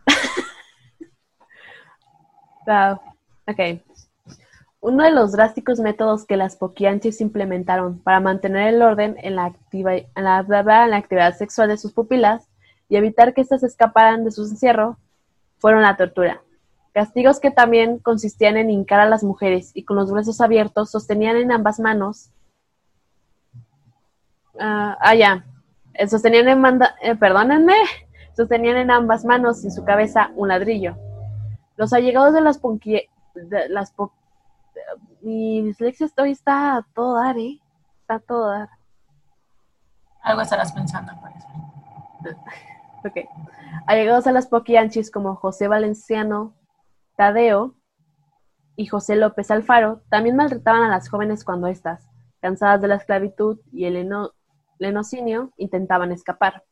[2.67, 2.99] wow.
[3.47, 3.59] Ok.
[4.79, 9.55] Uno de los drásticos métodos que las poquianchis implementaron para mantener el orden en la,
[9.71, 12.47] en, la, actividad sexual de sus pupilas
[12.87, 14.97] y evitar que éstas escaparan de su encierro
[15.57, 16.41] fueron la tortura.
[16.93, 21.37] Castigos que también consistían en hincar a las mujeres y con los brazos abiertos sostenían
[21.37, 22.29] en ambas manos.
[24.59, 25.45] ah, ah ya.
[26.07, 27.73] Sostenían en manda, eh, perdónenme,
[28.35, 30.95] sostenían en ambas manos y su cabeza un ladrillo.
[31.75, 32.61] Los allegados de las,
[33.33, 33.69] de
[35.21, 37.59] mi dislexia hoy está a todo dar, ¿eh?
[38.01, 38.69] Está a todo dar.
[40.21, 41.47] Algo estarás pensando, por eso.
[43.07, 43.29] ok.
[43.85, 46.55] Allegados a las poquianchis como José Valenciano,
[47.15, 47.75] Tadeo
[48.75, 52.09] y José López Alfaro, también maltrataban a las jóvenes cuando éstas,
[52.41, 54.31] cansadas de la esclavitud y el eno,
[54.79, 56.63] lenocinio, intentaban escapar.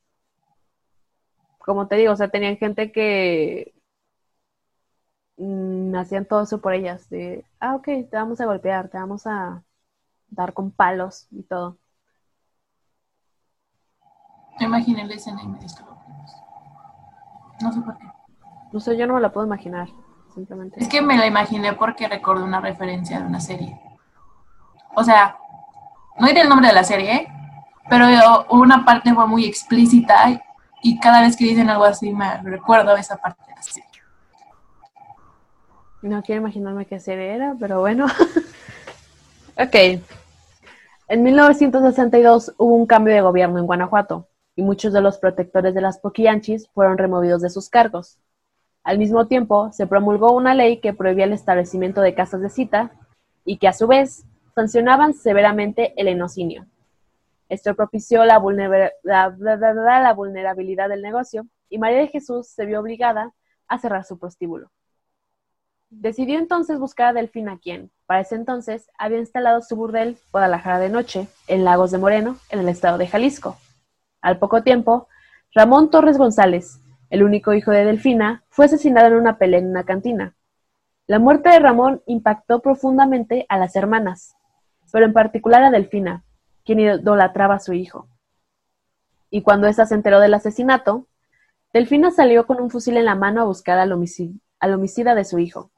[1.60, 3.75] Como te digo, o sea, tenían gente que
[5.38, 9.28] mmm, hacían todo eso por ellas, de, ah, ok, te vamos a golpear, te vamos
[9.28, 9.64] a
[10.28, 11.78] dar con palos y todo.
[14.60, 15.60] Imaginé la escena y me
[17.62, 18.06] No sé por qué.
[18.72, 19.90] No sé, yo no me la puedo imaginar,
[20.34, 20.82] simplemente.
[20.82, 23.80] Es que me la imaginé porque recuerdo una referencia de una serie.
[24.96, 25.38] O sea,
[26.18, 27.28] no diré el nombre de la serie,
[27.90, 28.08] pero
[28.50, 30.42] una parte fue muy explícita
[30.82, 33.82] y cada vez que dicen algo así me recuerdo esa parte así.
[36.06, 38.06] No quiero imaginarme qué serie era, pero bueno.
[39.58, 39.76] ok.
[41.08, 45.82] En 1962 hubo un cambio de gobierno en Guanajuato y muchos de los protectores de
[45.82, 48.20] las poquianchis fueron removidos de sus cargos.
[48.84, 52.92] Al mismo tiempo, se promulgó una ley que prohibía el establecimiento de casas de cita
[53.44, 56.68] y que a su vez sancionaban severamente el enocinio.
[57.50, 63.34] Esto propició la, vulnerabilidad del negocio y María de Jesús se vio obligada
[63.68, 64.70] a cerrar su prostíbulo.
[66.02, 70.90] Decidió entonces buscar a Delfina, quien, para ese entonces, había instalado su burdel Guadalajara de
[70.90, 73.58] Noche, en Lagos de Moreno, en el estado de Jalisco.
[74.22, 75.08] Al poco tiempo,
[75.54, 76.80] Ramón Torres González,
[77.10, 80.36] el único hijo de Delfina, fue asesinado en una pelea en una cantina.
[81.08, 84.36] La muerte de Ramón impactó profundamente a las hermanas,
[84.92, 86.24] pero en particular a Delfina,
[86.66, 88.10] quien idolatraba a su hijo.
[89.30, 91.08] Y cuando ésta se enteró del asesinato,
[91.74, 95.26] Delfina salió con un fusil en la mano a buscar al, homicida, al homicida de
[95.26, 95.72] su hijo.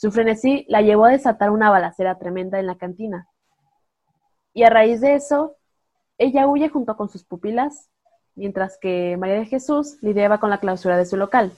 [0.00, 3.28] Su frenesí la llevó a desatar una balacera tremenda en la cantina.
[4.54, 5.56] Y a raíz de eso,
[6.16, 7.90] ella huye junto con sus pupilas,
[8.34, 11.52] mientras que María de Jesús lidiaba con la clausura de su local.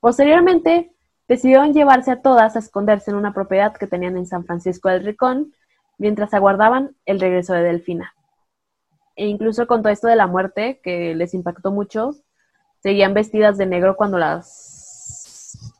[0.00, 0.92] Posteriormente,
[1.28, 5.04] decidieron llevarse a todas a esconderse en una propiedad que tenían en San Francisco del
[5.04, 5.54] Ricón,
[5.98, 8.12] mientras aguardaban el regreso de Delfina.
[9.14, 12.16] E incluso con todo esto de la muerte, que les impactó mucho,
[12.80, 15.72] seguían vestidas de negro cuando las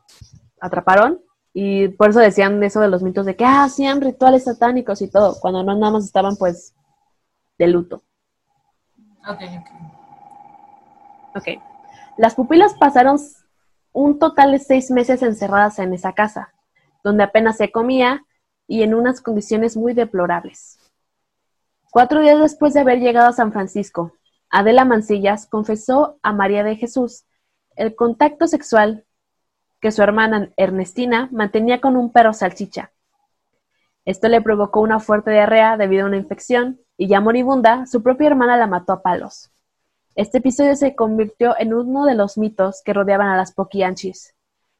[0.60, 1.18] atraparon
[1.54, 5.10] y por eso decían eso de los mitos de que ah, hacían rituales satánicos y
[5.10, 6.74] todo, cuando no nada más estaban pues
[7.58, 8.02] de luto.
[9.28, 9.92] Ok, ok.
[11.36, 11.62] Ok.
[12.16, 13.18] Las pupilas pasaron
[13.92, 16.52] un total de seis meses encerradas en esa casa,
[17.04, 18.24] donde apenas se comía
[18.66, 20.78] y en unas condiciones muy deplorables.
[21.90, 24.12] Cuatro días después de haber llegado a San Francisco,
[24.48, 27.24] Adela Mancillas confesó a María de Jesús
[27.76, 29.04] el contacto sexual
[29.82, 32.92] que su hermana Ernestina mantenía con un perro salchicha.
[34.04, 38.28] Esto le provocó una fuerte diarrea debido a una infección y ya moribunda, su propia
[38.28, 39.50] hermana la mató a palos.
[40.14, 44.34] Este episodio se convirtió en uno de los mitos que rodeaban a las Poquianchis.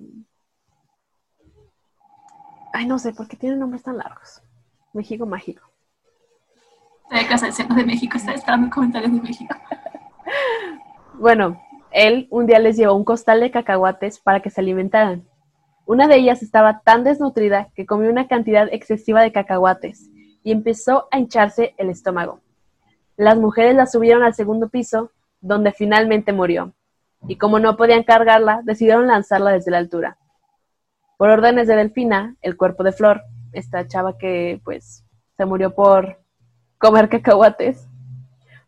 [2.73, 4.41] Ay, no sé, ¿por qué tienen nombres tan largos?
[4.93, 5.70] México mágico
[7.19, 9.55] de Casa de de México, está esperando comentarios de México.
[11.19, 15.27] Bueno, él un día les llevó un costal de cacahuates para que se alimentaran.
[15.85, 20.09] Una de ellas estaba tan desnutrida que comió una cantidad excesiva de cacahuates
[20.43, 22.39] y empezó a hincharse el estómago.
[23.17, 26.73] Las mujeres la subieron al segundo piso, donde finalmente murió.
[27.27, 30.17] Y como no podían cargarla, decidieron lanzarla desde la altura.
[31.17, 33.21] Por órdenes de Delfina, el cuerpo de Flor,
[33.51, 35.05] esta chava que pues
[35.37, 36.21] se murió por
[36.81, 37.87] comer cacahuates,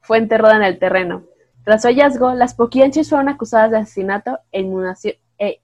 [0.02, 1.24] fue enterrada en el terreno.
[1.66, 5.62] Tras su hallazgo, las poquianches fueron acusadas de asesinato e, e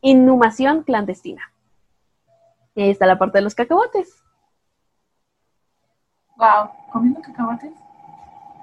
[0.00, 1.52] inhumación clandestina.
[2.74, 4.22] Y ahí está la parte de los cacahuates.
[6.36, 7.72] Wow, ¿comiendo cacahuates?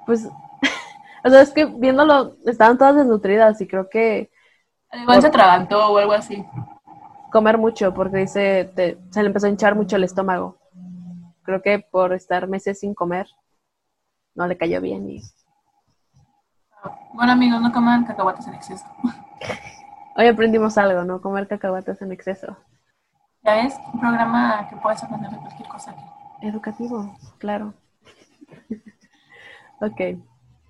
[0.06, 0.26] Pues,
[1.24, 4.30] o sea, es que viéndolo, estaban todas desnutridas y creo que...
[4.92, 6.44] Igual se atragantó o algo así.
[7.30, 8.72] Comer mucho, porque dice,
[9.10, 10.59] se le empezó a hinchar mucho el estómago
[11.42, 13.26] creo que por estar meses sin comer,
[14.34, 15.22] no le cayó bien y...
[17.12, 18.86] Bueno amigos, no coman cacahuates en exceso.
[20.16, 21.20] Hoy aprendimos algo, ¿no?
[21.20, 22.56] Comer cacahuates en exceso.
[23.42, 25.94] Ya es un programa que puedes aprender de cualquier cosa.
[26.42, 27.74] Educativo, claro.
[29.80, 30.00] ok.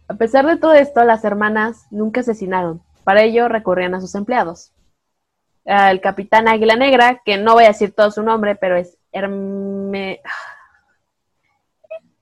[0.08, 2.82] A pesar de todo esto, las hermanas nunca asesinaron.
[3.04, 4.72] Para ello recurrían a sus empleados.
[5.64, 10.20] El capitán Águila Negra, que no voy a decir todo su nombre, pero es Herme...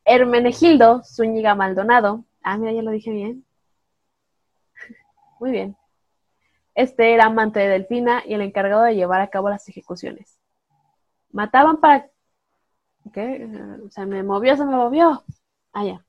[0.09, 2.25] Hermenegildo Zúñiga Maldonado.
[2.43, 3.45] Ah, mira, ya lo dije bien.
[5.39, 5.77] Muy bien.
[6.75, 10.39] Este era amante de Delfina y el encargado de llevar a cabo las ejecuciones.
[11.31, 12.09] Mataban para...
[13.13, 13.49] ¿Qué?
[13.91, 15.23] Se me movió, se me movió.
[15.73, 16.05] Ah, ya.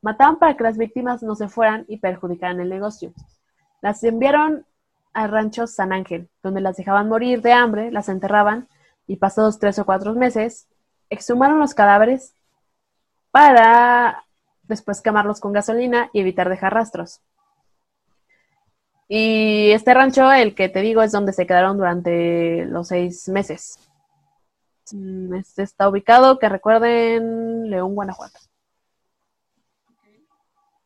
[0.00, 3.12] Mataban para que las víctimas no se fueran y perjudicaran el negocio.
[3.82, 4.64] Las enviaron
[5.12, 8.66] al rancho San Ángel, donde las dejaban morir de hambre, las enterraban
[9.06, 10.68] y pasados tres o cuatro meses,
[11.10, 12.34] exhumaron los cadáveres
[13.32, 14.24] para
[14.62, 17.20] después quemarlos con gasolina y evitar dejar rastros.
[19.08, 23.78] Y este rancho, el que te digo, es donde se quedaron durante los seis meses.
[24.92, 28.38] Mm, este está ubicado, que recuerden, León, Guanajuato.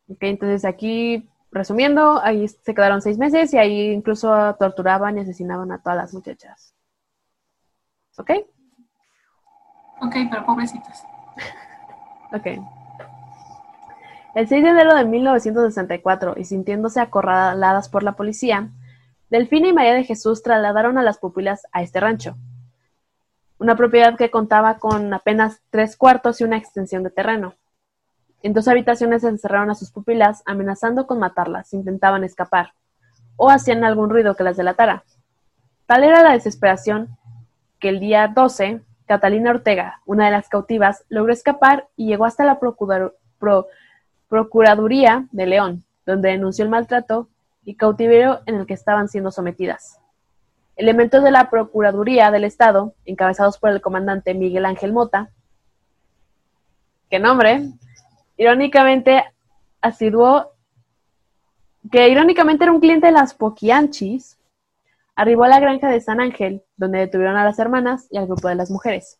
[0.09, 5.71] Ok, entonces aquí, resumiendo, ahí se quedaron seis meses y ahí incluso torturaban y asesinaban
[5.71, 6.73] a todas las muchachas.
[8.17, 8.31] ¿Ok?
[10.01, 11.05] Ok, pero pobrecitas.
[12.33, 12.47] Ok.
[14.35, 18.69] El 6 de enero de 1964, y sintiéndose acorraladas por la policía,
[19.29, 22.37] Delfina y María de Jesús trasladaron a las pupilas a este rancho,
[23.59, 27.55] una propiedad que contaba con apenas tres cuartos y una extensión de terreno.
[28.43, 32.73] En dos habitaciones encerraron a sus pupilas, amenazando con matarlas si intentaban escapar
[33.35, 35.03] o hacían algún ruido que las delatara.
[35.87, 37.17] Tal era la desesperación
[37.79, 42.43] que el día 12 Catalina Ortega, una de las cautivas, logró escapar y llegó hasta
[42.43, 42.59] la
[44.29, 47.29] Procuraduría de León, donde denunció el maltrato
[47.63, 49.99] y cautiverio en el que estaban siendo sometidas.
[50.75, 55.29] Elementos de la Procuraduría del Estado, encabezados por el comandante Miguel Ángel Mota,
[57.09, 57.69] que nombre,
[58.35, 59.23] irónicamente
[59.81, 60.51] asiduó,
[61.89, 64.36] que irónicamente era un cliente de las Poquianchis,
[65.17, 68.49] arribó a la granja de San Ángel, donde detuvieron a las hermanas y al grupo
[68.49, 69.19] de las mujeres.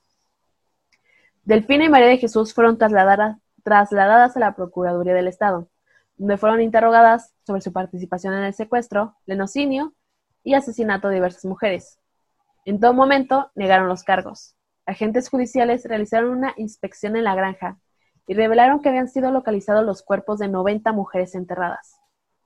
[1.43, 5.69] Delfina y María de Jesús fueron trasladadas, trasladadas a la Procuraduría del Estado,
[6.15, 9.95] donde fueron interrogadas sobre su participación en el secuestro, lenocinio
[10.43, 11.99] y asesinato de diversas mujeres.
[12.63, 14.55] En todo momento negaron los cargos.
[14.85, 17.79] Agentes judiciales realizaron una inspección en la granja
[18.27, 21.96] y revelaron que habían sido localizados los cuerpos de 90 mujeres enterradas,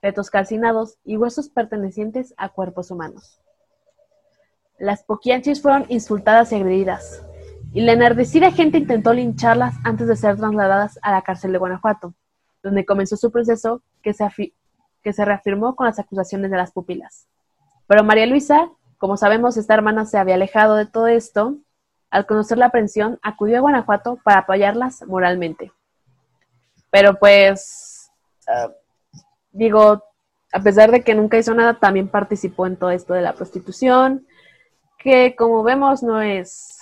[0.01, 3.39] fetos calcinados y huesos pertenecientes a cuerpos humanos.
[4.79, 7.23] Las poquianchis fueron insultadas y agredidas,
[7.71, 12.15] y la enardecida gente intentó lincharlas antes de ser trasladadas a la cárcel de Guanajuato,
[12.63, 14.27] donde comenzó su proceso que se,
[15.01, 17.27] que se reafirmó con las acusaciones de las pupilas.
[17.87, 21.57] Pero María Luisa, como sabemos, esta hermana se había alejado de todo esto
[22.09, 25.71] al conocer la aprehensión, acudió a Guanajuato para apoyarlas moralmente.
[26.89, 28.11] Pero pues,
[28.49, 28.69] ah,
[29.51, 30.03] digo,
[30.53, 34.25] a pesar de que nunca hizo nada, también participó en todo esto de la prostitución,
[34.97, 36.79] que como vemos no es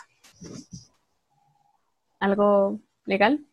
[2.19, 3.45] algo legal.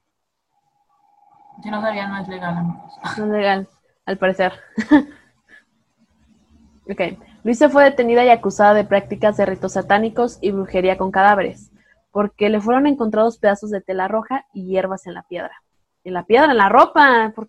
[1.65, 2.93] Yo no sabía, no es legal, amigos.
[3.19, 3.69] No es legal,
[4.05, 4.53] al parecer.
[6.91, 7.01] ok.
[7.45, 11.71] Luisa fue detenida y acusada de prácticas de ritos satánicos y brujería con cadáveres,
[12.11, 15.63] porque le fueron encontrados pedazos de tela roja y hierbas en la piedra.
[16.03, 17.47] En la piedra, en la ropa, ¿por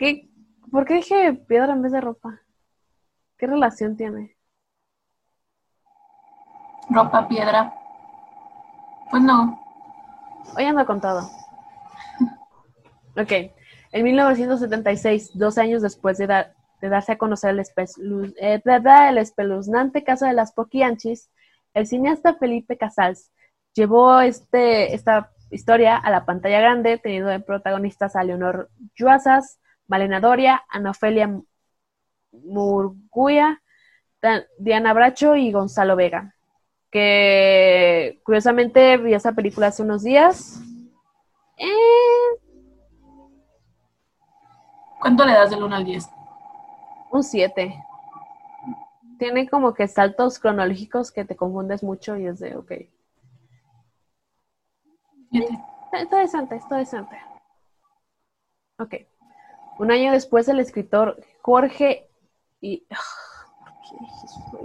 [0.00, 0.30] qué?
[0.70, 2.40] ¿Por qué dije piedra en vez de ropa?
[3.36, 4.36] ¿Qué relación tiene?
[6.88, 7.72] Ropa, piedra.
[9.10, 9.60] Pues no.
[10.56, 11.20] Hoy ando con todo.
[13.16, 13.32] Ok.
[13.92, 20.04] En 1976, dos años después de, dar, de darse a conocer el, eh, el espeluznante
[20.04, 21.30] caso de las Poquianchis,
[21.74, 23.30] el cineasta Felipe Casals
[23.74, 29.60] llevó este, esta historia a la pantalla grande, teniendo de protagonistas a Leonor Yuasas,
[29.90, 31.28] Malena Doria, Ana Ofelia
[32.30, 33.60] Murguya,
[34.56, 36.36] Diana Bracho y Gonzalo Vega.
[36.90, 40.62] Que curiosamente vi esa película hace unos días.
[41.56, 42.38] Eh,
[45.00, 46.08] ¿Cuánto le das del 1 al 10?
[47.10, 47.84] Un 7.
[49.18, 52.72] Tiene como que saltos cronológicos que te confundes mucho y es de, ok.
[55.92, 57.16] Está decente, está decente.
[58.78, 59.09] Ok.
[59.80, 62.08] Un año después, el escritor Jorge
[62.60, 62.86] y.
[62.86, 63.96] ¿Por qué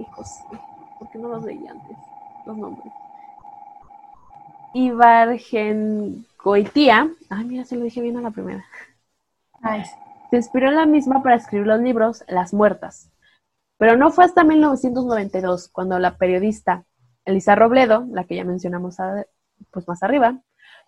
[0.01, 0.29] hijos?
[0.99, 1.97] ¿Por qué no los leí antes?
[2.45, 2.93] Los nombres.
[4.73, 7.09] Ibargengoitía.
[7.29, 8.65] Ay, mira, se lo dije bien a la primera.
[9.61, 9.95] Nice
[10.29, 13.11] se inspiró en la misma para escribir los libros Las Muertas.
[13.77, 16.85] Pero no fue hasta 1992 cuando la periodista
[17.25, 18.97] Elisa Robledo, la que ya mencionamos
[19.71, 20.39] pues más arriba,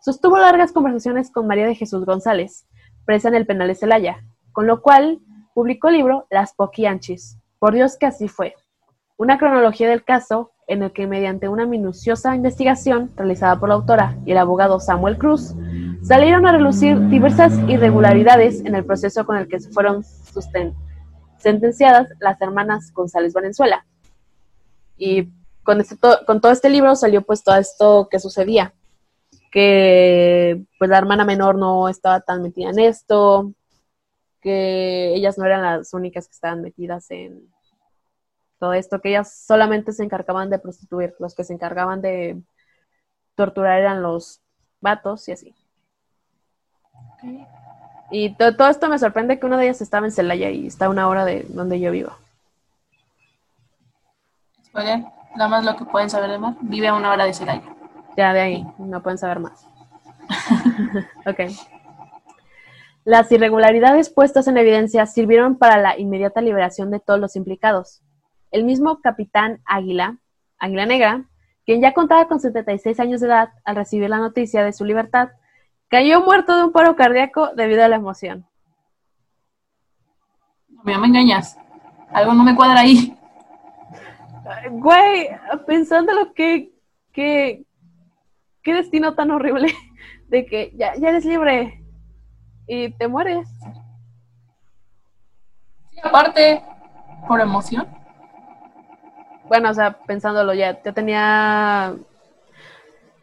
[0.02, 2.68] sostuvo largas conversaciones con María de Jesús González,
[3.08, 5.20] presa en el penal de Celaya, con lo cual
[5.56, 7.40] publicó el libro Las Poquianchis.
[7.58, 8.54] Por Dios que así fue.
[9.18, 14.18] Una cronología del caso en el que mediante una minuciosa investigación realizada por la autora
[14.26, 15.56] y el abogado Samuel Cruz,
[16.04, 20.04] salieron a relucir diversas irregularidades en el proceso con el que fueron
[21.38, 23.86] sentenciadas las hermanas González Valenzuela.
[24.98, 25.30] Y
[25.64, 25.96] con, este
[26.26, 28.74] con todo este libro salió pues todo esto que sucedía,
[29.52, 33.54] que pues la hermana menor no estaba tan metida en esto,
[34.42, 37.52] que ellas no eran las únicas que estaban metidas en
[38.60, 42.42] todo esto, que ellas solamente se encargaban de prostituir, los que se encargaban de
[43.36, 44.42] torturar eran los
[44.82, 45.56] vatos y así.
[48.10, 50.90] Y todo esto me sorprende que una de ellas estaba en Celaya y está a
[50.90, 52.14] una hora de donde yo vivo.
[54.74, 57.77] Oye, nada más lo que pueden saber de más, vive a una hora de Celaya.
[58.18, 59.68] Ya, de ahí, no pueden saber más.
[61.26, 61.40] ok.
[63.06, 68.02] Las irregularidades puestas en evidencia sirvieron para la inmediata liberación de todos los implicados.
[68.52, 70.18] El mismo capitán Águila,
[70.58, 71.26] Águila Negra,
[71.66, 75.30] quien ya contaba con 76 años de edad al recibir la noticia de su libertad,
[75.90, 78.46] Cayó muerto de un paro cardíaco debido a la emoción.
[80.70, 81.58] No me engañas.
[82.12, 83.18] Algo no me cuadra ahí.
[84.70, 85.30] Güey,
[85.66, 86.74] pensando lo que,
[87.14, 87.66] que,
[88.68, 89.74] qué destino tan horrible
[90.28, 91.82] de que ya, ya eres libre
[92.68, 93.48] y te mueres.
[95.90, 96.62] Sí, aparte,
[97.30, 97.88] por emoción.
[99.48, 101.96] bueno, o sea, pensándolo ya, ya tenía...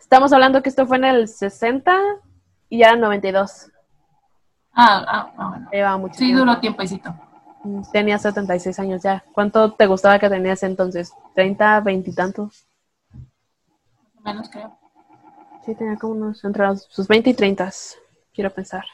[0.00, 1.94] Estamos hablando que esto fue en el 60
[2.70, 3.70] y ya en 92.
[4.72, 5.68] Ah, ah, ah bueno.
[5.70, 6.38] Llevaba mucho Sí, tiempo.
[6.40, 7.14] duró tiempecito.
[7.92, 9.22] Tenía 76 años ya.
[9.34, 11.12] ¿Cuánto te gustaba que tenías entonces?
[11.36, 12.66] ¿30, 20 y tantos?
[14.24, 14.78] Menos, creo.
[15.64, 17.70] Sí, tenía como unos entre sus 20 y 30,
[18.34, 18.84] quiero pensar.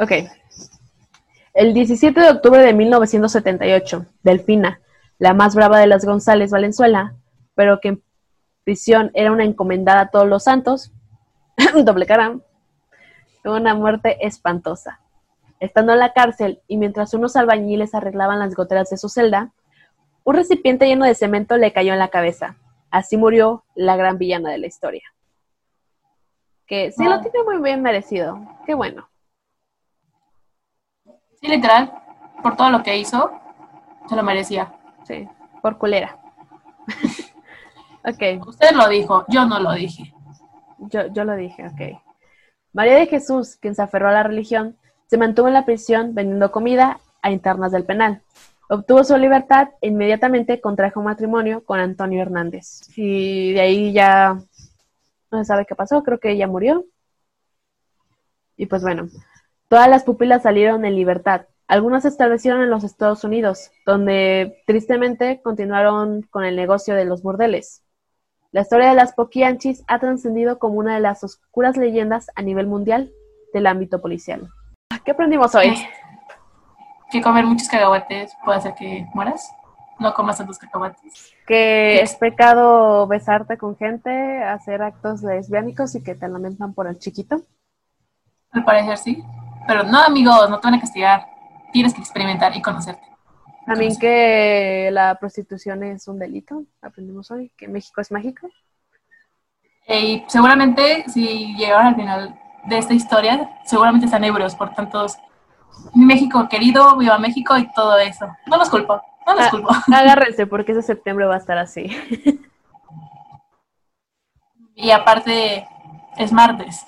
[0.00, 0.12] Ok.
[1.52, 4.80] El 17 de octubre de 1978, Delfina,
[5.18, 7.14] la más brava de las González Valenzuela,
[7.54, 8.02] pero que en
[8.64, 10.92] prisión era una encomendada a todos los santos,
[11.84, 12.36] doble cara,
[13.44, 14.98] tuvo una muerte espantosa.
[15.60, 19.52] Estando en la cárcel y mientras unos albañiles arreglaban las goteras de su celda,
[20.24, 22.56] un recipiente lleno de cemento le cayó en la cabeza.
[22.94, 25.02] Así murió la gran villana de la historia.
[26.64, 27.22] Que sí lo Wow.
[27.22, 28.38] tiene muy bien merecido.
[28.64, 29.08] Qué bueno.
[31.40, 31.92] Sí, literal,
[32.40, 33.32] por todo lo que hizo,
[34.08, 34.72] se lo merecía.
[35.02, 35.28] Sí,
[35.60, 36.16] por culera.
[38.04, 40.14] ok, Usted lo dijo, yo no lo dije.
[40.78, 42.00] yo, yo lo dije, ok.
[42.72, 46.52] María de Jesús, quien se aferró a la religión, se mantuvo en la prisión vendiendo
[46.52, 48.22] comida a internas del penal.
[48.68, 52.80] Obtuvo su libertad e inmediatamente contrajo matrimonio con Antonio Hernández.
[52.96, 54.38] Y de ahí ya
[55.30, 56.84] no se sabe qué pasó, creo que ella murió.
[58.56, 59.08] Y pues bueno,
[59.68, 61.46] todas las pupilas salieron en libertad.
[61.66, 67.22] Algunas se establecieron en los Estados Unidos, donde tristemente continuaron con el negocio de los
[67.22, 67.82] burdeles.
[68.52, 72.66] La historia de las poquianchis ha trascendido como una de las oscuras leyendas a nivel
[72.66, 73.10] mundial
[73.52, 74.48] del ámbito policial.
[75.04, 75.74] ¿Qué aprendimos hoy?
[77.14, 79.54] Que comer muchos cacahuates puede hacer que mueras.
[80.00, 81.32] No comas tantos cacahuates.
[81.46, 86.98] Que es pecado besarte con gente, hacer actos lesbiánicos y que te lamentan por el
[86.98, 87.40] chiquito.
[88.50, 89.22] Al parecer sí.
[89.68, 91.24] Pero no, amigos, no te van a castigar.
[91.72, 93.06] Tienes que experimentar y conocerte.
[93.64, 98.48] También que la prostitución es un delito, aprendimos hoy, que México es mágico.
[99.86, 105.16] Y seguramente, si llegaron al final de esta historia, seguramente están ebrios por tantos
[105.94, 108.26] México querido, viva México y todo eso.
[108.46, 109.70] No los culpo, no los Ah, culpo.
[109.94, 111.90] agárrense porque ese septiembre va a estar así.
[114.74, 115.66] Y aparte,
[116.16, 116.84] es martes.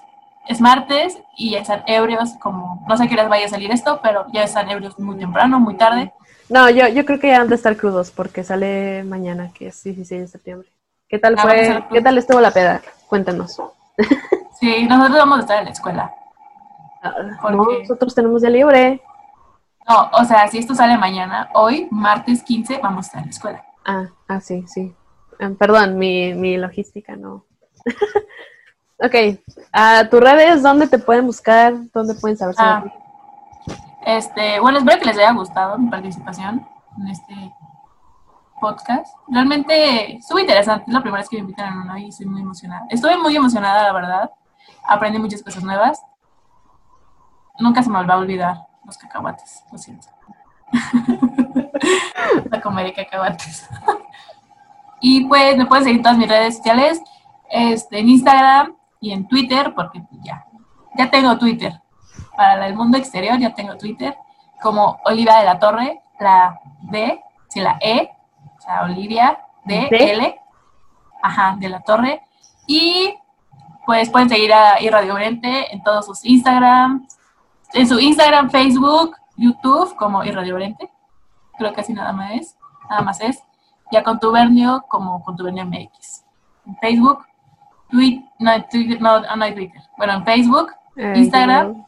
[0.49, 4.01] Es martes y ya están ebrios, como no sé qué les vaya a salir esto,
[4.03, 6.13] pero ya están ebrios muy temprano, muy tarde.
[6.49, 9.83] No, yo, yo creo que ya han de estar crudos porque sale mañana, que es
[9.83, 10.69] 16 de septiembre.
[11.09, 11.53] ¿Qué tal Ah, fue?
[11.53, 12.05] ver, ¿Qué pues.
[12.05, 12.81] tal estuvo la peda?
[13.09, 13.61] Cuéntanos.
[14.61, 16.15] Sí, nosotros vamos a estar en la escuela.
[17.07, 19.03] Ah, ¿Por no, nosotros tenemos día libre.
[19.89, 23.31] No, o sea, si esto sale mañana, hoy, martes 15, vamos a estar en la
[23.31, 23.65] escuela.
[23.85, 24.95] Ah, ah, sí, sí.
[25.41, 27.45] Ah, perdón, mi, mi logística no.
[28.99, 29.15] ok,
[29.73, 31.75] a tus redes, ¿dónde te pueden buscar?
[31.93, 33.73] ¿Dónde pueden saber sobre Ah, ti?
[34.07, 36.67] Este, bueno, espero que les haya gustado mi participación
[36.99, 37.35] en este
[38.61, 39.15] podcast.
[39.29, 42.41] Realmente estuvo interesante, es la primera vez que me invitan a uno y estoy muy
[42.43, 42.87] emocionada.
[42.89, 44.31] Estuve muy emocionada, la verdad.
[44.89, 46.03] Aprendí muchas cosas nuevas.
[47.59, 50.09] Nunca se me va a olvidar los cacahuates, lo siento.
[52.51, 53.69] La comer cacahuates.
[55.01, 57.03] y pues me pueden seguir en todas mis redes sociales,
[57.49, 60.47] este, en Instagram y en Twitter, porque ya,
[60.97, 61.81] ya tengo Twitter
[62.37, 64.17] para el mundo exterior, ya tengo Twitter,
[64.61, 68.11] como Olivia de la Torre, la D, sí, la E,
[68.57, 70.13] o sea, Olivia D, ¿De?
[70.13, 70.41] L,
[71.23, 72.23] ajá, de la Torre.
[72.67, 73.15] Y
[73.85, 74.79] pues pueden seguir a
[75.13, 77.07] Oriente en todos sus Instagram,
[77.73, 80.91] en su Instagram, Facebook, YouTube, como Irradiorente.
[81.59, 82.57] Creo que así nada más es,
[82.89, 83.43] nada más es.
[83.91, 86.25] Y a Contubernio como Contubernio MX.
[86.67, 87.25] En Facebook,
[87.91, 89.81] Twitter, no, Twitter, no, no hay Twitter.
[89.97, 91.85] Bueno, en Facebook, Eh, Instagram.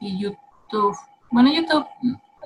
[0.00, 0.96] y YouTube.
[1.30, 1.86] Bueno, YouTube,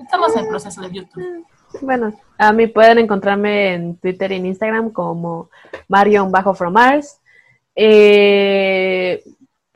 [0.00, 1.46] estamos en proceso de YouTube.
[1.82, 5.48] Bueno, a mí pueden encontrarme en Twitter y en Instagram como
[5.88, 7.20] Marion Bajo from Mars.
[7.76, 9.22] Eh,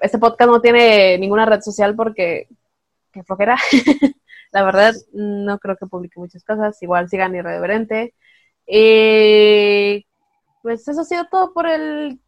[0.00, 2.48] este podcast no tiene ninguna red social porque
[3.18, 3.56] qué flojera.
[4.52, 6.80] La verdad, no creo que publique muchas cosas.
[6.82, 8.14] Igual sigan irreverente.
[8.66, 10.04] Eh,
[10.62, 12.20] pues eso ha sido todo por el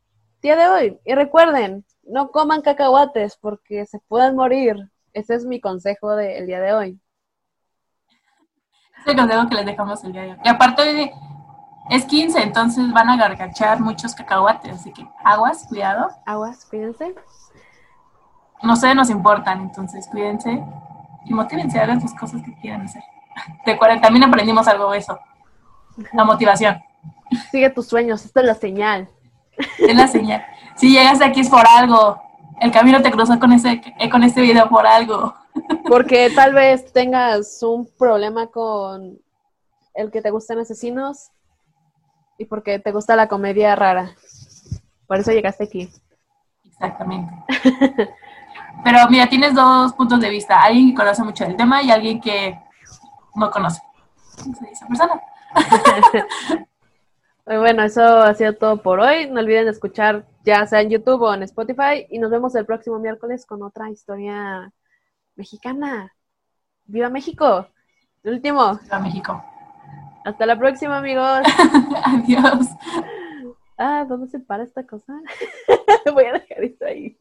[0.42, 0.98] día de hoy.
[1.04, 4.76] Y recuerden, no coman cacahuates porque se pueden morir.
[5.12, 7.00] Ese es mi consejo del día de hoy.
[8.98, 10.38] Es el consejo que les dejamos el día de hoy.
[10.44, 11.12] Y aparte de,
[11.90, 16.08] es 15, entonces van a gargachar muchos cacahuates, así que aguas, cuidado.
[16.26, 17.14] Aguas, cuídense.
[18.62, 20.62] No sé, nos importan, entonces cuídense
[21.24, 23.02] y motívense, hagan sus cosas que quieran hacer.
[23.66, 25.18] Recuerden, también aprendimos algo de eso,
[26.12, 26.82] la motivación.
[27.50, 29.08] Sigue tus sueños, esta es la señal.
[29.78, 30.44] Es la señal.
[30.74, 32.20] Si llegaste aquí es por algo.
[32.60, 33.80] El camino te cruzó con, ese,
[34.10, 35.34] con este video por algo.
[35.88, 39.18] Porque tal vez tengas un problema con
[39.94, 41.30] el que te gustan asesinos
[42.38, 44.12] y porque te gusta la comedia rara.
[45.06, 45.90] Por eso llegaste aquí.
[46.64, 47.32] Exactamente.
[48.84, 50.60] Pero mira, tienes dos puntos de vista.
[50.62, 52.58] Alguien que conoce mucho el tema y alguien que
[53.34, 53.82] no conoce.
[54.70, 55.20] Esa persona.
[57.46, 59.28] bueno, eso ha sido todo por hoy.
[59.28, 62.98] No olviden escuchar ya sea en YouTube o en Spotify y nos vemos el próximo
[62.98, 64.72] miércoles con otra historia
[65.36, 66.14] mexicana.
[66.86, 67.66] ¡Viva México!
[68.22, 68.78] El último.
[68.82, 69.44] ¡Viva México!
[70.24, 71.40] Hasta la próxima, amigos.
[72.04, 72.68] Adiós.
[73.78, 75.14] Ah, ¿dónde se para esta cosa?
[76.12, 77.16] Voy a dejar esto ahí.